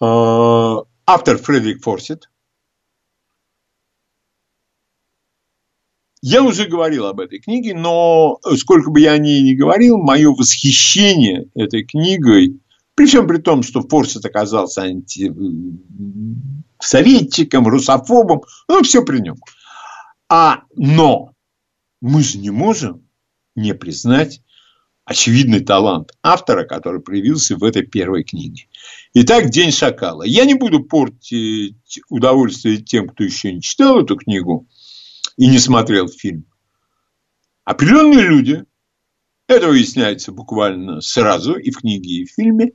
[0.00, 2.30] Э, автор Фредерик Форсет.
[6.22, 10.30] Я уже говорил об этой книге, но сколько бы я о ней ни говорил, мое
[10.30, 12.60] восхищение этой книгой,
[12.94, 14.90] при всем при том, что Форсет оказался
[16.80, 19.36] антисоветчиком, русофобом, ну, все при нем.
[20.28, 21.32] А, но
[22.00, 23.08] мы же не можем
[23.54, 24.40] не признать
[25.04, 28.68] очевидный талант автора, который проявился в этой первой книге.
[29.14, 30.22] Итак, «День шакала».
[30.22, 34.66] Я не буду портить удовольствие тем, кто еще не читал эту книгу–
[35.38, 36.44] и не смотрел фильм.
[37.64, 38.64] Определенные люди,
[39.46, 42.72] это выясняется буквально сразу и в книге, и в фильме,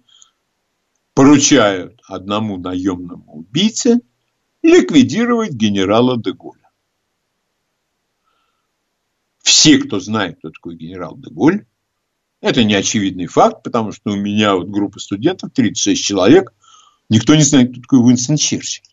[1.14, 4.00] поручают одному наемному убийце
[4.62, 6.70] ликвидировать генерала Деголя.
[9.40, 11.66] Все, кто знает, кто такой генерал Деголь,
[12.42, 16.54] это не очевидный факт, потому что у меня вот группа студентов, 36 человек,
[17.10, 18.86] никто не знает, кто такой Уинстон Черчилль.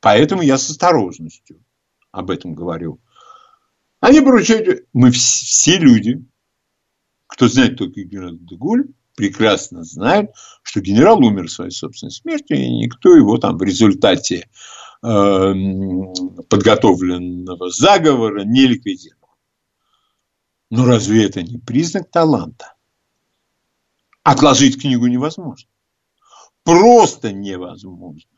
[0.00, 1.64] Поэтому я с осторожностью
[2.12, 3.00] об этом говорю.
[4.00, 6.24] Они поручают, мы все люди,
[7.26, 10.30] кто знает только генерал Деголь, прекрасно знают,
[10.62, 14.48] что генерал умер своей собственной смертью, и никто его там в результате
[15.02, 15.54] э,
[16.48, 19.30] подготовленного заговора не ликвидировал.
[20.70, 22.74] Но разве это не признак таланта?
[24.22, 25.68] Отложить книгу невозможно.
[26.62, 28.30] Просто невозможно.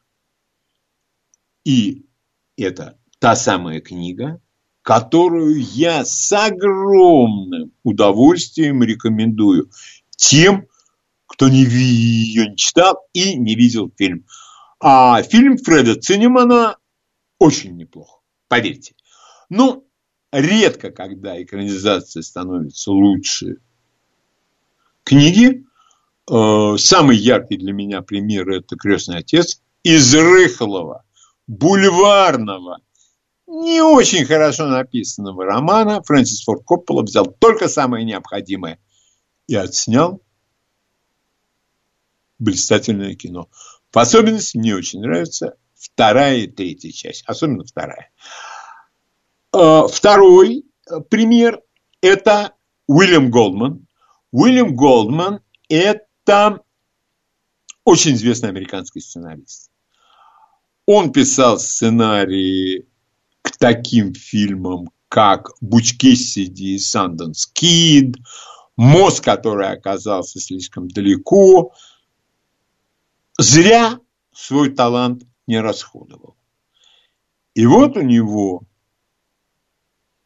[1.64, 2.06] И
[2.56, 4.40] это та самая книга,
[4.82, 9.70] которую я с огромным удовольствием рекомендую
[10.19, 10.66] тем,
[11.27, 14.27] кто не, ее не читал и не видел фильм.
[14.81, 16.77] А фильм Фреда Цинемана
[17.39, 18.95] очень неплох, поверьте.
[19.49, 19.86] Ну,
[20.32, 23.59] редко, когда экранизация становится лучше
[25.05, 25.65] книги.
[26.31, 31.05] Э, самый яркий для меня пример– это «Крестный отец» из рыхлого,
[31.47, 32.78] бульварного,
[33.47, 38.78] не очень хорошо написанного романа Фрэнсис Форд Коппола взял только самое необходимое
[39.48, 40.22] и отснял
[42.38, 43.48] блистательное кино.
[43.90, 48.10] В особенности мне очень нравится вторая и третья часть, особенно вторая.
[49.52, 50.64] А, второй
[51.10, 51.60] пример–
[52.00, 52.52] это
[52.86, 53.86] Уильям Голдман.
[54.30, 56.60] Уильям Голдман– это
[57.84, 59.70] очень известный американский сценарист.
[60.84, 62.86] Он писал сценарии
[63.42, 68.16] к таким фильмам, как Бучкессиди и Санденс Кид,
[68.78, 71.72] Мост, который оказался слишком далеко,
[73.36, 73.98] зря
[74.32, 76.36] свой талант не расходовал.
[77.55, 78.62] И вот у него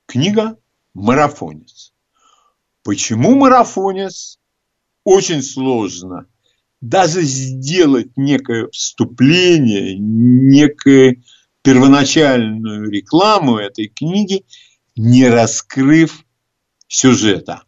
[0.04, 0.58] книга
[0.92, 1.94] «Марафонец».
[2.84, 4.38] Почему марафонец?
[5.02, 6.26] Очень сложно
[6.82, 11.22] даже сделать некое вступление, некую
[11.62, 14.44] первоначальную рекламу этой книги,
[14.94, 16.22] не раскрыв
[16.86, 17.62] сюжета.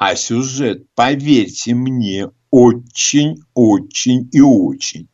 [0.00, 5.08] А сюжет, поверьте мне, очень, очень и очень.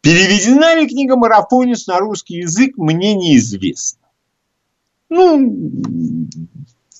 [0.00, 4.08] Переведена ли книга «Марафонец» на русский язык, мне неизвестно.
[5.10, 5.84] Ну,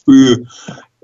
[0.08, 0.36] э,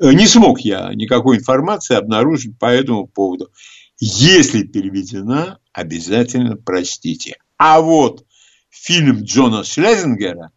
[0.01, 3.51] не смог я никакой информации обнаружить по этому поводу.
[3.99, 7.39] Если переведена, обязательно прочтите.
[7.57, 8.27] А вот
[8.69, 10.53] фильм Джона Шлезингера,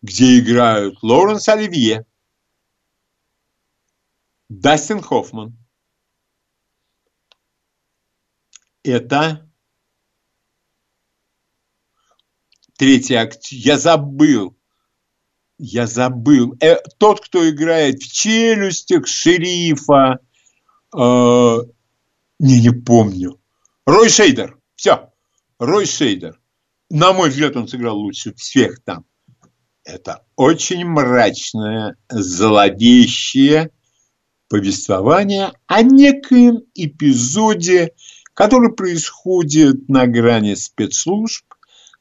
[0.00, 2.06] где играют Лоуренс Оливье,
[4.50, 5.56] Дастин Хоффман,
[8.82, 9.50] это
[12.76, 13.56] третий актер.
[13.56, 14.58] Я забыл.
[15.56, 16.54] Я забыл.
[16.60, 20.18] Э, тот, кто играет в челюстях шерифа,
[20.96, 21.58] Э,
[22.38, 23.40] не, не помню.
[23.86, 24.58] Рой Шейдер.
[24.74, 25.10] Все.
[25.58, 26.40] Рой Шейдер.
[26.88, 29.04] На мой взгляд, он сыграл лучше всех там.
[29.84, 33.70] Это очень мрачное, зловещее
[34.50, 37.94] повествование о некоем эпизоде,
[38.34, 41.46] который происходит на грани спецслужб,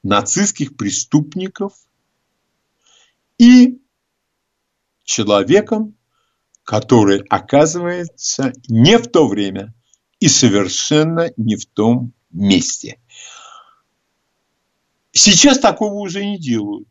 [0.01, 1.73] нацистских преступников
[3.37, 3.79] и
[5.03, 5.95] человеком,
[6.63, 9.75] который оказывается не в то время
[10.19, 12.99] и совершенно не в том месте.
[15.11, 16.89] Сейчас такого уже не делают.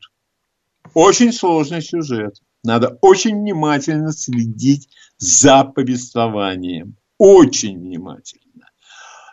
[0.94, 2.40] Очень сложный сюжет.
[2.64, 6.96] Надо очень внимательно следить за повествованием.
[7.18, 8.48] Очень внимательно.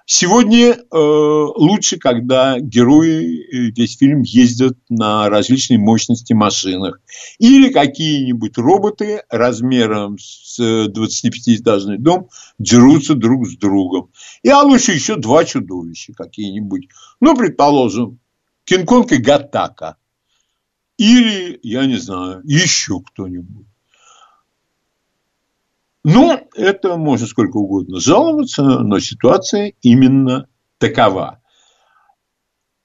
[0.08, 7.00] Сегодня э, лучше, когда герои, э, весь фильм ездят на различной мощности машинах.
[7.40, 12.30] Или какие-нибудь роботы размером с 25-этажный дом
[12.60, 14.12] дерутся друг с другом.
[14.44, 16.88] И а лучше еще два чудовища какие-нибудь.
[17.20, 18.20] Ну, предположим,
[18.66, 19.98] Кинг-Конг и Гатака.
[20.98, 23.68] Или, я не знаю, еще кто-нибудь.
[26.04, 30.48] Ну, это можно сколько угодно жаловаться, но ситуация именно
[30.78, 31.42] такова.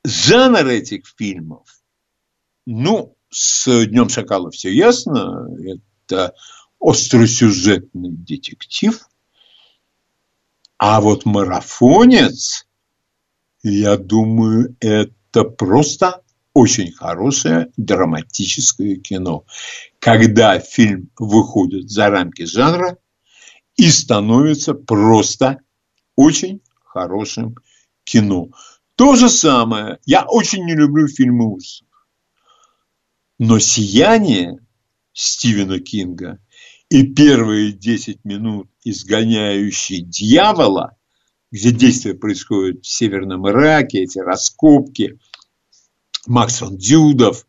[0.04, 1.68] Жанр этих фильмов,
[2.64, 6.34] ну, с Днем Шакала все ясно, это
[6.80, 9.06] остросюжетный детектив,
[10.78, 12.66] а вот марафонец,
[13.62, 19.44] я думаю, это просто очень хорошее драматическое кино.
[19.98, 22.98] Когда фильм выходит за рамки жанра,
[23.76, 25.60] и становится просто
[26.14, 27.56] очень хорошим
[28.04, 28.50] кино.
[28.94, 29.98] То же самое.
[30.04, 31.86] Я очень не люблю фильмы ужасов.
[33.38, 34.58] Но «Сияние»
[35.14, 36.38] Стивена Кинга
[36.90, 40.96] и первые 10 минут «Изгоняющий дьявола»,
[41.50, 45.18] где действие происходит в Северном Ираке, эти раскопки,
[46.26, 47.46] Макс фон Дюдов,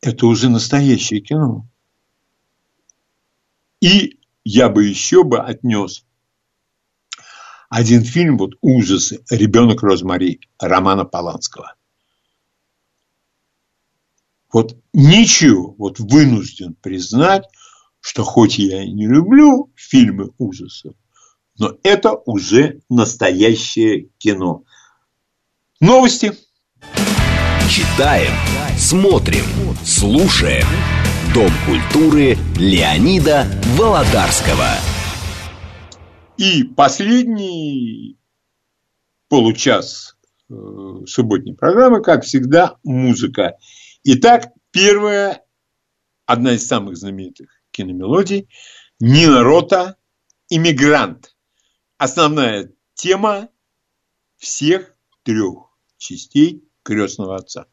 [0.00, 1.68] это уже настоящее кино.
[3.80, 6.06] И я бы еще бы отнес
[7.68, 11.74] один фильм, вот ужасы, «Ребенок Розмари» Романа Поланского.
[14.52, 17.44] Вот ничего, вот вынужден признать,
[18.00, 20.94] что хоть я и не люблю фильмы ужасов,
[21.58, 24.62] но это уже настоящее кино.
[25.80, 26.32] Новости.
[27.68, 28.30] Читаем,
[28.78, 29.44] смотрим,
[29.84, 30.64] слушаем.
[31.34, 33.44] Дом культуры Леонида
[33.76, 34.68] Володарского.
[36.36, 38.18] И последний
[39.28, 40.16] получас
[40.48, 40.54] э,
[41.06, 43.56] субботней программы, как всегда, музыка.
[44.04, 45.44] Итак, первая,
[46.24, 48.48] одна из самых знаменитых киномелодий
[49.00, 49.96] Нина Рота
[50.48, 51.36] «Иммигрант».
[51.98, 53.48] Основная тема
[54.36, 54.94] всех
[55.24, 57.66] трех частей крестного отца.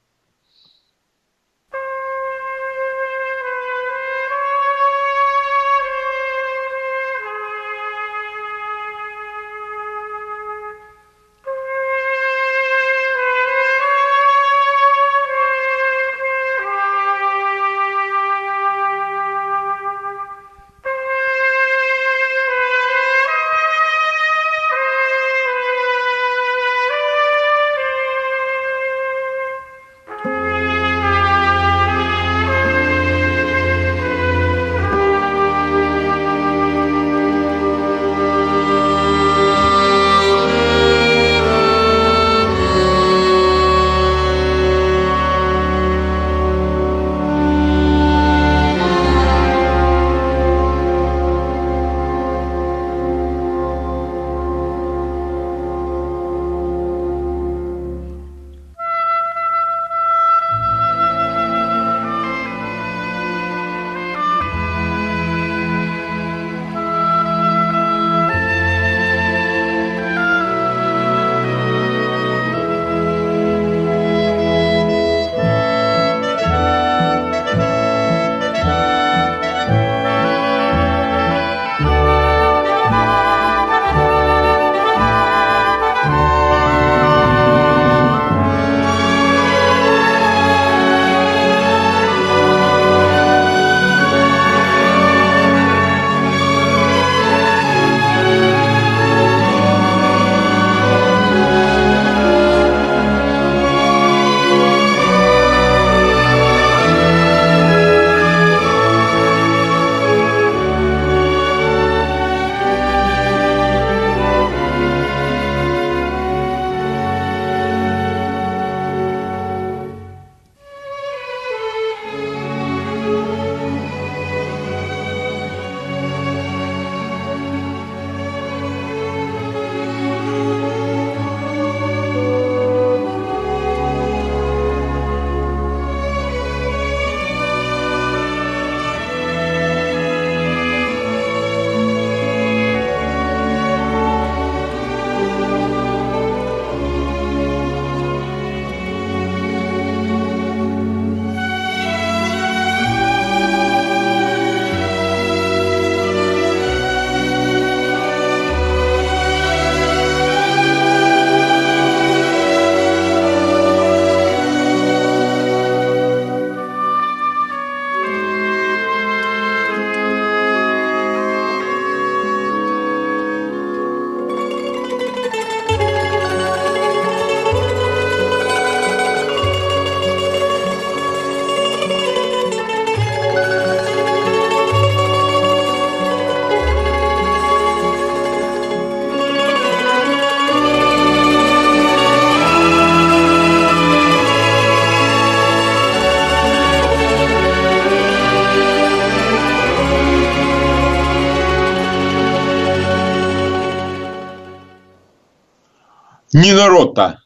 [206.43, 207.23] Не народ-то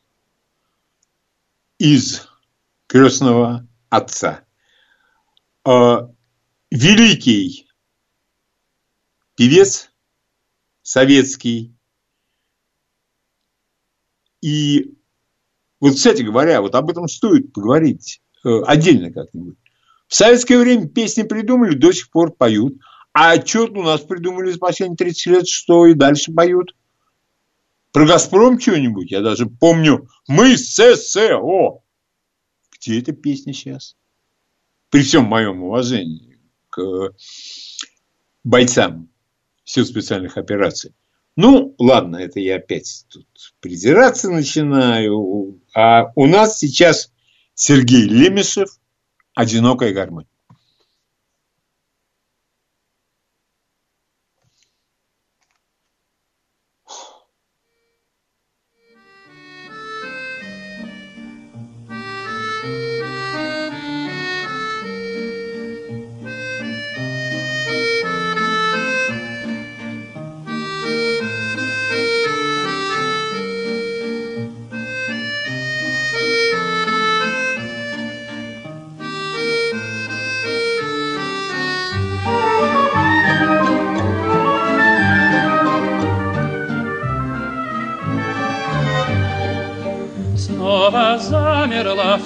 [1.80, 2.27] из
[2.85, 4.45] крестного отца.
[5.65, 6.11] А
[6.69, 7.68] великий
[9.35, 9.91] певец
[10.84, 11.73] советский.
[14.41, 14.94] И
[15.80, 19.57] вот, кстати говоря, вот об этом стоит поговорить э, отдельно как-нибудь.
[20.07, 22.77] В советское время песни придумали, до сих пор поют.
[23.14, 26.76] А что у нас придумали за последние 30 лет, что и дальше поют?
[27.97, 29.09] Про «Газпром» что-нибудь?
[29.09, 31.81] Я даже помню «Мы ССО».
[32.71, 33.95] Где эта песня сейчас?
[34.91, 37.15] При всем моем уважении к
[38.43, 39.09] бойцам
[39.63, 40.93] сил специальных операций.
[41.35, 43.25] Ну, ладно, это я опять тут
[43.61, 45.59] придираться начинаю.
[45.73, 47.11] А у нас сейчас
[47.55, 48.69] Сергей Лемешев
[49.33, 50.27] «Одинокая гармонь».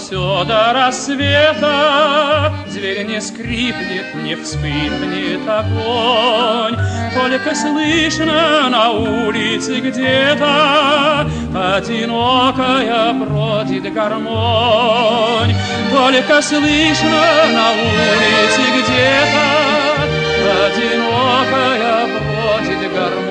[0.01, 6.75] Все до рассвета, Зверь не скрипнет, не вспыхнет огонь,
[7.13, 15.55] Только слышно на улице где-то Одинокая бродит гармонь,
[15.91, 17.21] Только слышно
[17.53, 19.61] на улице где-то
[20.65, 23.30] Одинокая бродит гармонь.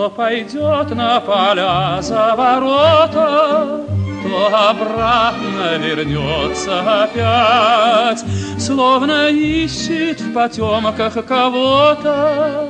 [0.00, 3.84] То пойдет на поля за ворота,
[4.22, 8.24] То обратно вернется опять,
[8.58, 12.66] Словно ищет в потемках кого-то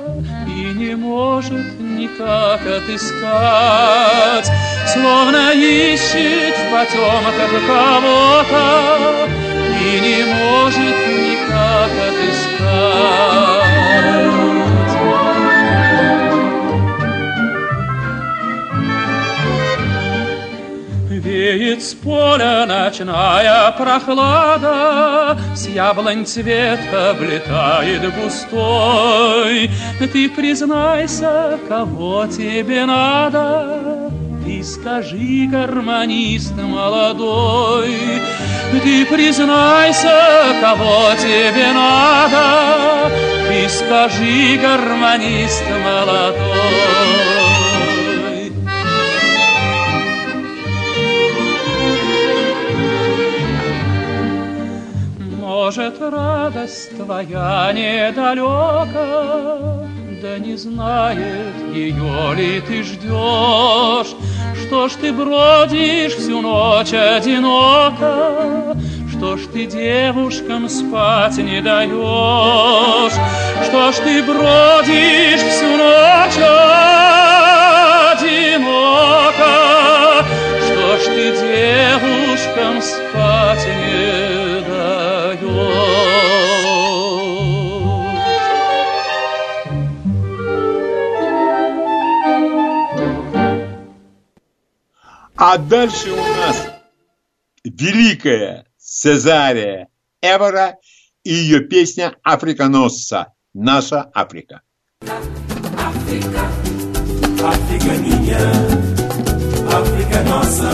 [0.48, 4.50] И не может никак отыскать.
[4.88, 9.28] Словно ищет в потемках кого-то
[9.80, 13.30] И не может никак отыскать.
[23.00, 29.70] Ночная прохлада, С яблонь цвет облетает густой.
[29.98, 34.10] Ты признайся, кого тебе надо,
[34.44, 37.94] Ты скажи, гармонист молодой.
[38.72, 43.10] Ты признайся, кого тебе надо,
[43.48, 47.29] Ты скажи, гармонист молодой.
[55.62, 59.04] Может, радость твоя недалека,
[60.22, 64.14] Да не знает, ее ли ты ждешь.
[64.56, 68.74] Что ж ты бродишь всю ночь одиноко,
[69.12, 73.12] Что ж ты девушкам спать не даешь?
[73.66, 76.38] Что ж ты бродишь всю ночь
[78.16, 78.64] одиноко,
[80.64, 83.79] Что ж ты девушкам спать не
[95.52, 96.64] А дальше у нас
[97.64, 99.88] великая Цезария
[100.22, 100.76] Эвора
[101.24, 104.62] и ее песня «Африканосса» «Наша Африка».
[105.02, 106.42] Африка,
[107.42, 108.38] Африка minha,
[109.72, 110.70] África nossa.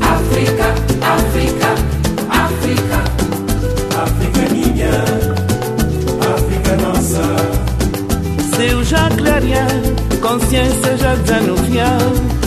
[0.00, 0.68] África,
[1.02, 1.70] África,
[2.30, 2.98] África,
[4.04, 5.04] África minha,
[6.34, 7.24] África nossa.
[8.56, 9.68] Seu já clarear,
[10.22, 12.39] consciência já desanuviar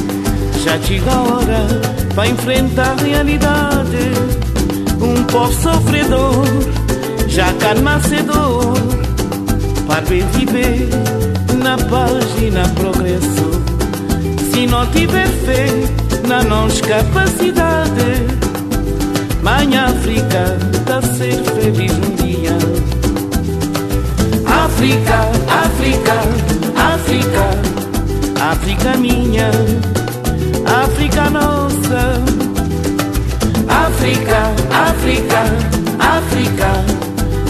[0.64, 1.68] já chega a hora
[2.15, 3.98] para enfrentar a realidade.
[5.02, 6.45] Um povo sofredor
[7.27, 8.73] já calma cedo
[9.85, 10.90] para viver
[11.61, 13.52] na paz e na progresso.
[14.52, 15.68] Se não tiver fé
[16.27, 18.23] na nossa capacidade,
[19.41, 22.57] Mãe África tá ser feliz um dia.
[24.45, 26.14] África, África,
[26.77, 29.52] África, África minha.
[30.65, 32.03] África nossa.
[33.69, 34.40] África,
[34.90, 35.41] África,
[35.99, 36.69] África.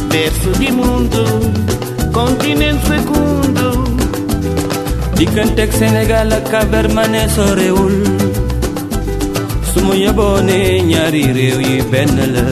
[0.09, 1.23] berço de mundo,
[2.11, 3.83] continente fecundo.
[5.17, 7.95] digganteeg Sénégal ak Cabermané sorewul
[9.71, 10.59] su ma yeboo ne
[10.89, 11.23] ñaari
[11.67, 12.45] yi benn la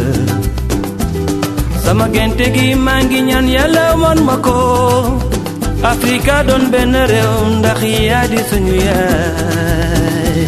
[1.83, 4.19] sama gente gi maa ngi ñaan yàlla won
[5.83, 10.41] Afrika doon benn réew ndax yaa di suñu yaay.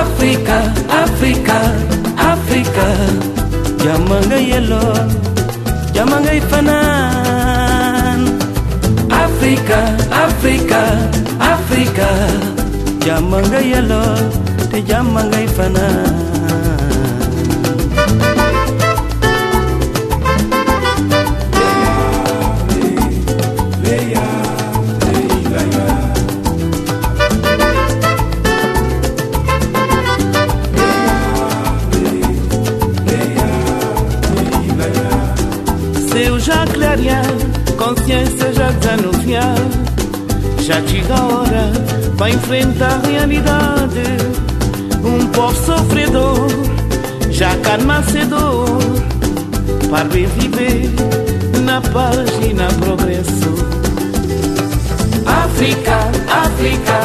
[0.00, 0.58] Afrika
[1.04, 1.58] Afrika
[2.32, 2.86] Afrika
[3.84, 4.94] jàmm nga yelloo
[5.94, 8.20] jàmm ngay fanaan.
[9.24, 9.80] Afrika
[10.24, 10.80] Afrika
[11.52, 12.08] Afrika
[13.04, 14.16] jàmm nga yelloo
[14.70, 16.14] te jàmm ngay fanaan
[40.72, 41.72] Já chega a hora
[42.16, 44.00] para enfrentar a realidade.
[45.04, 46.48] Um povo sofredor,
[47.30, 48.78] já calma cedo,
[49.90, 50.90] para viver
[51.62, 53.52] na paz e na progresso.
[55.26, 57.00] África, África,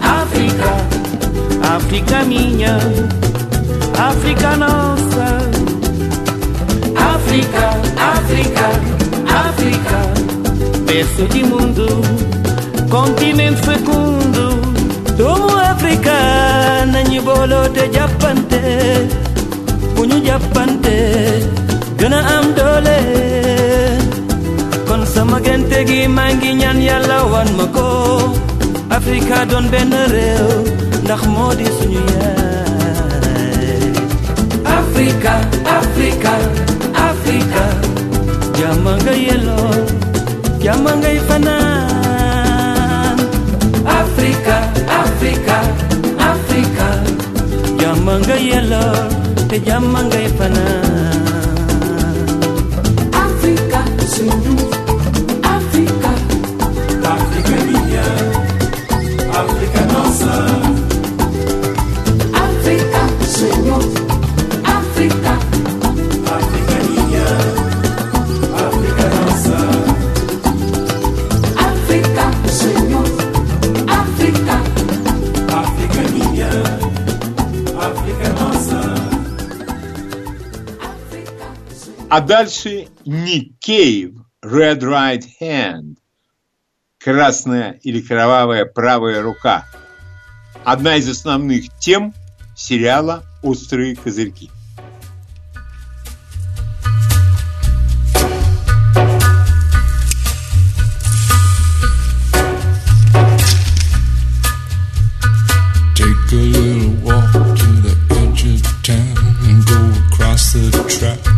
[0.00, 2.78] África, África minha,
[3.98, 5.38] África nossa.
[6.94, 8.70] África, África,
[9.26, 9.98] África,
[10.86, 12.37] berço de mundo,
[12.90, 14.44] continente fecundo.
[15.18, 16.16] doomu Afrika
[16.92, 18.62] nañu booloo te jàppante
[19.94, 20.96] bu ñu jàppante
[21.98, 22.46] gën a am
[24.88, 27.66] kon sama gente gi maa ngi ñaan yàlla wan ma
[28.96, 30.48] Afrika doon benn réew
[31.04, 32.02] ndax moo di suñu
[39.02, 39.72] nga yelloo
[40.62, 41.97] jàmm ngay fanaan
[44.18, 44.56] Africa,
[44.88, 45.56] Africa,
[46.18, 46.86] Africa.
[47.80, 48.82] Jamanga yello,
[49.48, 50.64] te jamanga epana.
[53.24, 53.80] Africa,
[54.14, 54.56] sundu,
[55.44, 56.10] Africa.
[57.14, 58.06] Africa minha,
[59.40, 60.67] Africa nossa.
[82.10, 83.52] А дальше Ник
[84.42, 85.96] Red Right Hand,
[86.98, 89.66] красная или кровавая правая рука.
[90.64, 92.14] Одна из основных тем
[92.56, 94.50] сериала «Острые козырьки».
[105.94, 109.14] Take a little walk to the edge of town
[109.44, 111.37] and go across the track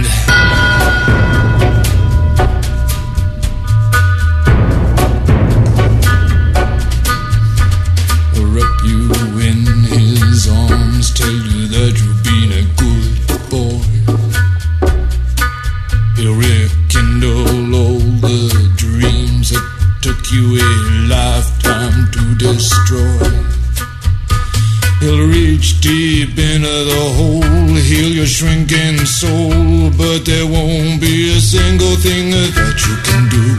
[28.41, 33.50] Shrinking soul, but there won't be a single thing that you can do.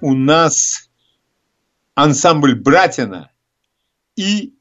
[0.00, 0.88] У нас
[1.94, 3.30] ансамбль «Братина»
[4.16, 4.54] и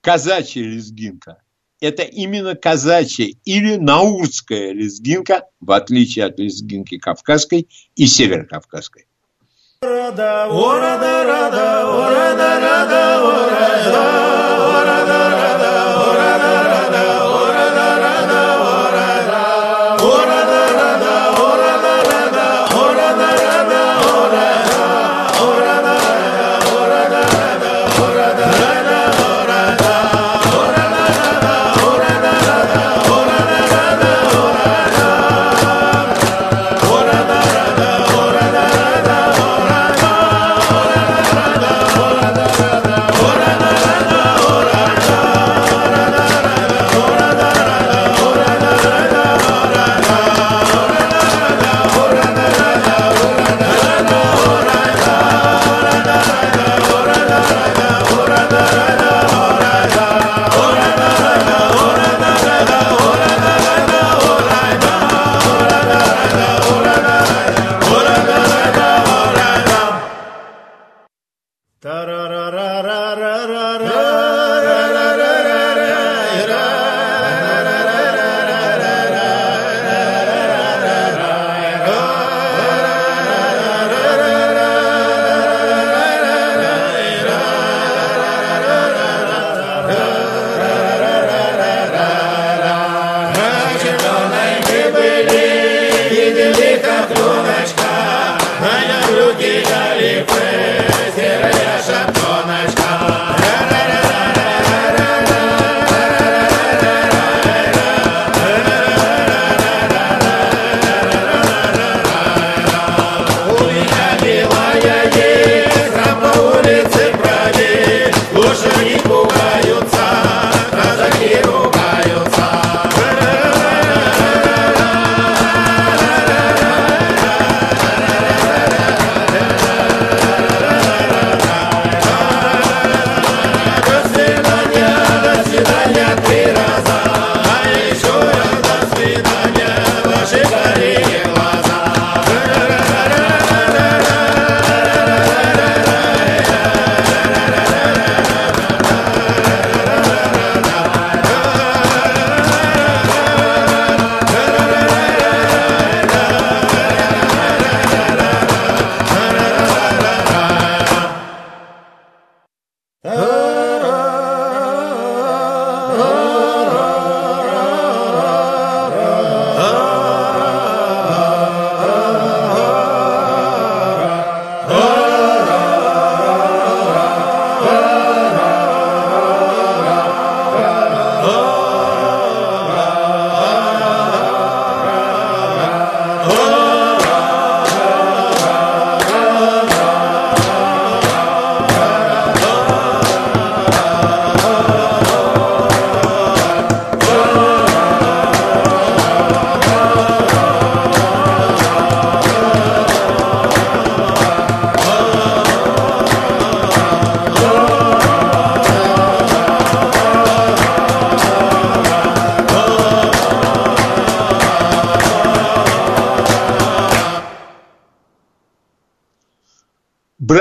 [0.00, 1.42] казачья лезгинка.
[1.80, 9.06] Это именно казачья или наурская лезгинка, в отличие от лезгинки кавказской и северокавказской.
[9.80, 14.14] Орада, орада, рада, орада, рада, орада.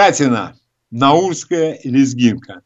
[0.03, 0.59] Братина,
[0.91, 2.61] Наурская лезгинка.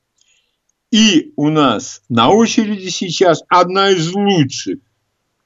[0.89, 4.79] И у нас на очереди сейчас одна из лучших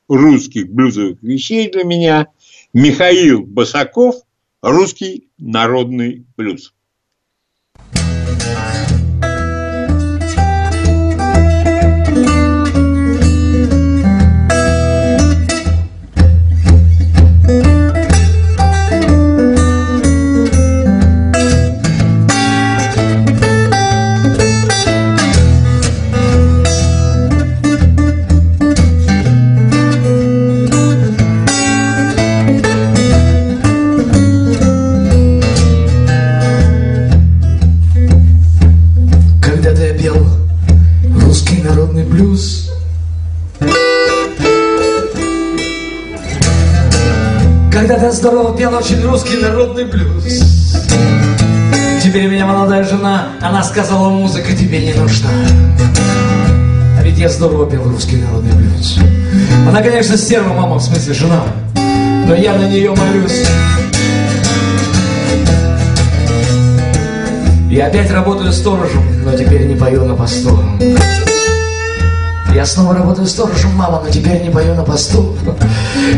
[0.08, 2.28] русских блюзовых вещей для меня–
[2.74, 4.16] Михаил Басаков
[4.62, 6.74] «Русский народный блюз».
[48.12, 50.24] Здорово пел очень русский народный блюз.
[52.04, 55.30] Теперь у меня молодая жена, она сказала, музыка тебе не нужна.
[57.00, 58.98] А ведь я здорово пел русский народный блюз.
[59.68, 61.44] Она, конечно, стерва, мама, в смысле жена.
[62.28, 63.46] Но я на нее молюсь.
[67.70, 70.60] Я опять работаю сторожем, но теперь не пою на посту.
[72.54, 75.38] Я снова работаю сторожем, мама, но теперь не пою на посту.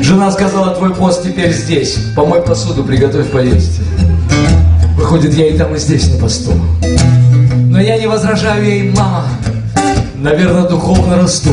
[0.02, 1.96] Жена сказала, твой пост теперь здесь.
[2.16, 3.80] Помой посуду, приготовь поесть.
[4.98, 6.54] Выходит, я и там, и здесь на посту.
[7.70, 9.28] Но я не возражаю ей, мама.
[10.16, 11.52] Наверное, духовно расту.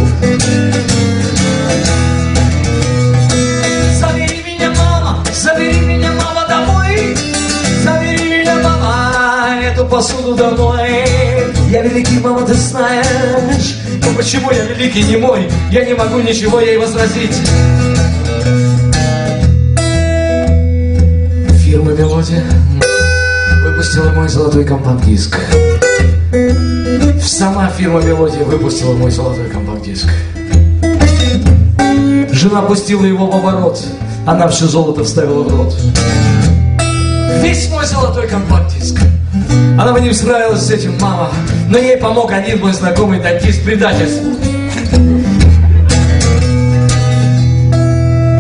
[4.01, 7.17] Забери меня, мама, забери меня, мама, домой.
[7.85, 11.05] Забери меня, мама, эту посуду домой.
[11.69, 13.80] Я великий, мама, ты знаешь.
[14.05, 15.49] Но почему я великий не мой?
[15.71, 17.37] Я не могу ничего ей возразить.
[21.65, 22.45] Фирма «Мелодия»
[23.65, 25.39] выпустила мой золотой компакт-диск.
[27.23, 30.09] Сама фирма «Мелодия» выпустила мой золотой компакт-диск.
[32.33, 33.79] Жена пустила его в оборот.
[34.27, 35.75] Она все золото вставила в рот.
[37.43, 38.99] Весь мой золотой компакт-диск.
[39.79, 41.31] Она бы не справилась с этим, мама.
[41.71, 44.33] Но ей помог один мой знакомый дантист предательству.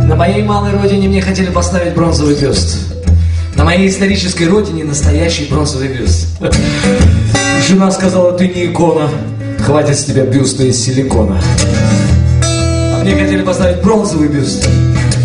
[0.08, 2.92] На моей малой родине мне хотели поставить бронзовый бюст.
[3.54, 6.26] На моей исторической родине настоящий бронзовый бюст.
[7.68, 9.08] Жена сказала, ты не икона,
[9.64, 11.40] хватит с тебя бюста из силикона.
[12.42, 14.68] А мне хотели поставить бронзовый бюст.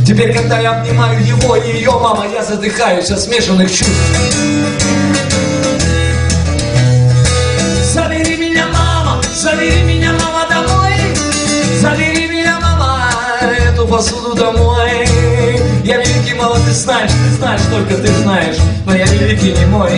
[0.06, 3.92] Теперь, когда я обнимаю его и ее, мама, я задыхаюсь от смешанных чувств.
[9.66, 10.94] Забери меня, мама, домой.
[11.82, 13.10] Забери меня, мама,
[13.42, 15.08] эту посуду домой.
[15.84, 19.92] Я великий, мало ты знаешь, ты знаешь, только ты знаешь, но я великий не мой.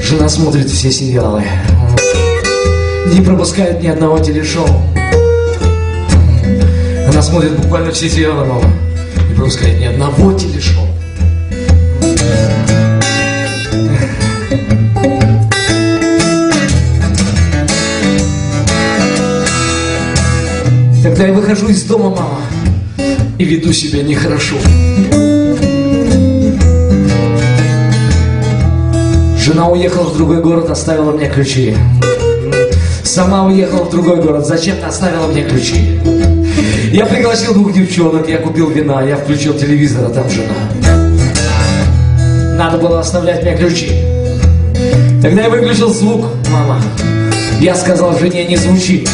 [0.00, 1.44] Жена смотрит все сериалы,
[3.06, 4.68] не пропускает ни одного телешоу.
[7.08, 8.72] Она смотрит буквально все сериалы, мама.
[9.28, 10.86] Не пропускает ни одного телешоу.
[21.02, 22.40] Тогда я выхожу из дома, мама,
[23.38, 24.56] и веду себя нехорошо.
[29.38, 31.74] Жена уехала в другой город, оставила мне ключи.
[33.02, 35.98] Сама уехала в другой город, зачем-то оставила мне ключи.
[36.92, 40.54] Я пригласил двух девчонок, я купил вина, я включил телевизор, а там жена.
[42.58, 43.90] Надо было оставлять мне ключи.
[45.22, 46.82] Тогда я выключил звук, мама.
[47.58, 49.06] Я сказал жене, не звучи.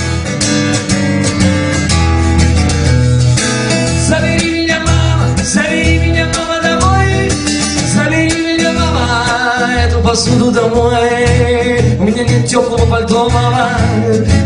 [10.16, 11.78] Посуду домой.
[11.98, 13.68] У меня нет теплого пальто, мама.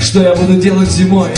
[0.01, 1.31] Что я буду делать зимой?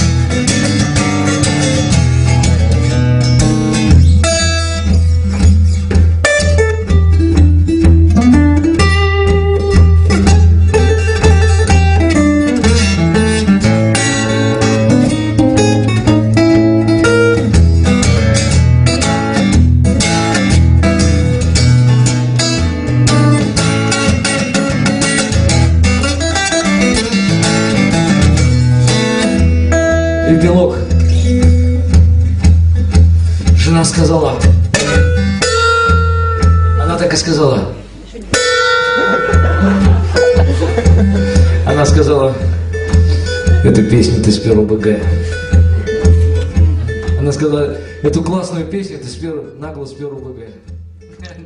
[48.73, 50.49] Песню ты спел, нагло спел ОБГ.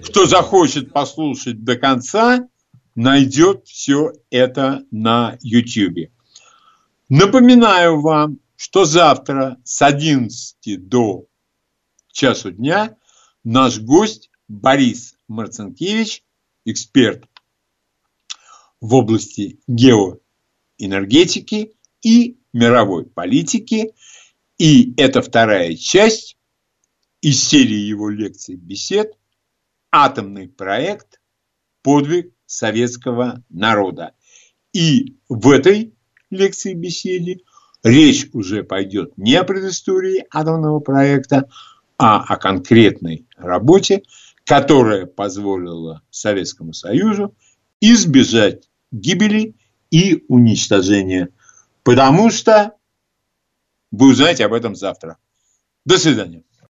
[0.05, 2.49] Кто захочет послушать до конца,
[2.95, 6.13] найдет все это на YouTube.
[7.09, 11.27] Напоминаю вам, что завтра с 11 до
[12.13, 12.97] часу дня
[13.43, 16.23] наш гость Борис Марцинкевич,
[16.65, 17.25] эксперт
[18.81, 21.73] в области геоэнергетики
[22.03, 23.95] и мировой политики.
[24.59, 26.36] И это вторая часть
[27.21, 29.13] из серии его лекций бесед
[29.91, 31.21] «Атомный проект.
[31.83, 34.13] Подвиг советского народа».
[34.73, 35.95] И в этой
[36.31, 37.39] лекции беседе
[37.83, 41.49] речь уже пойдет не о предыстории атомного проекта,
[41.99, 44.03] а о конкретной работе,
[44.45, 47.35] которая позволила Советскому Союзу
[47.81, 49.55] избежать гибели
[49.91, 51.31] и уничтожения.
[51.83, 52.73] Потому что
[53.91, 55.17] вы узнаете об этом завтра.
[55.85, 56.43] До свидания.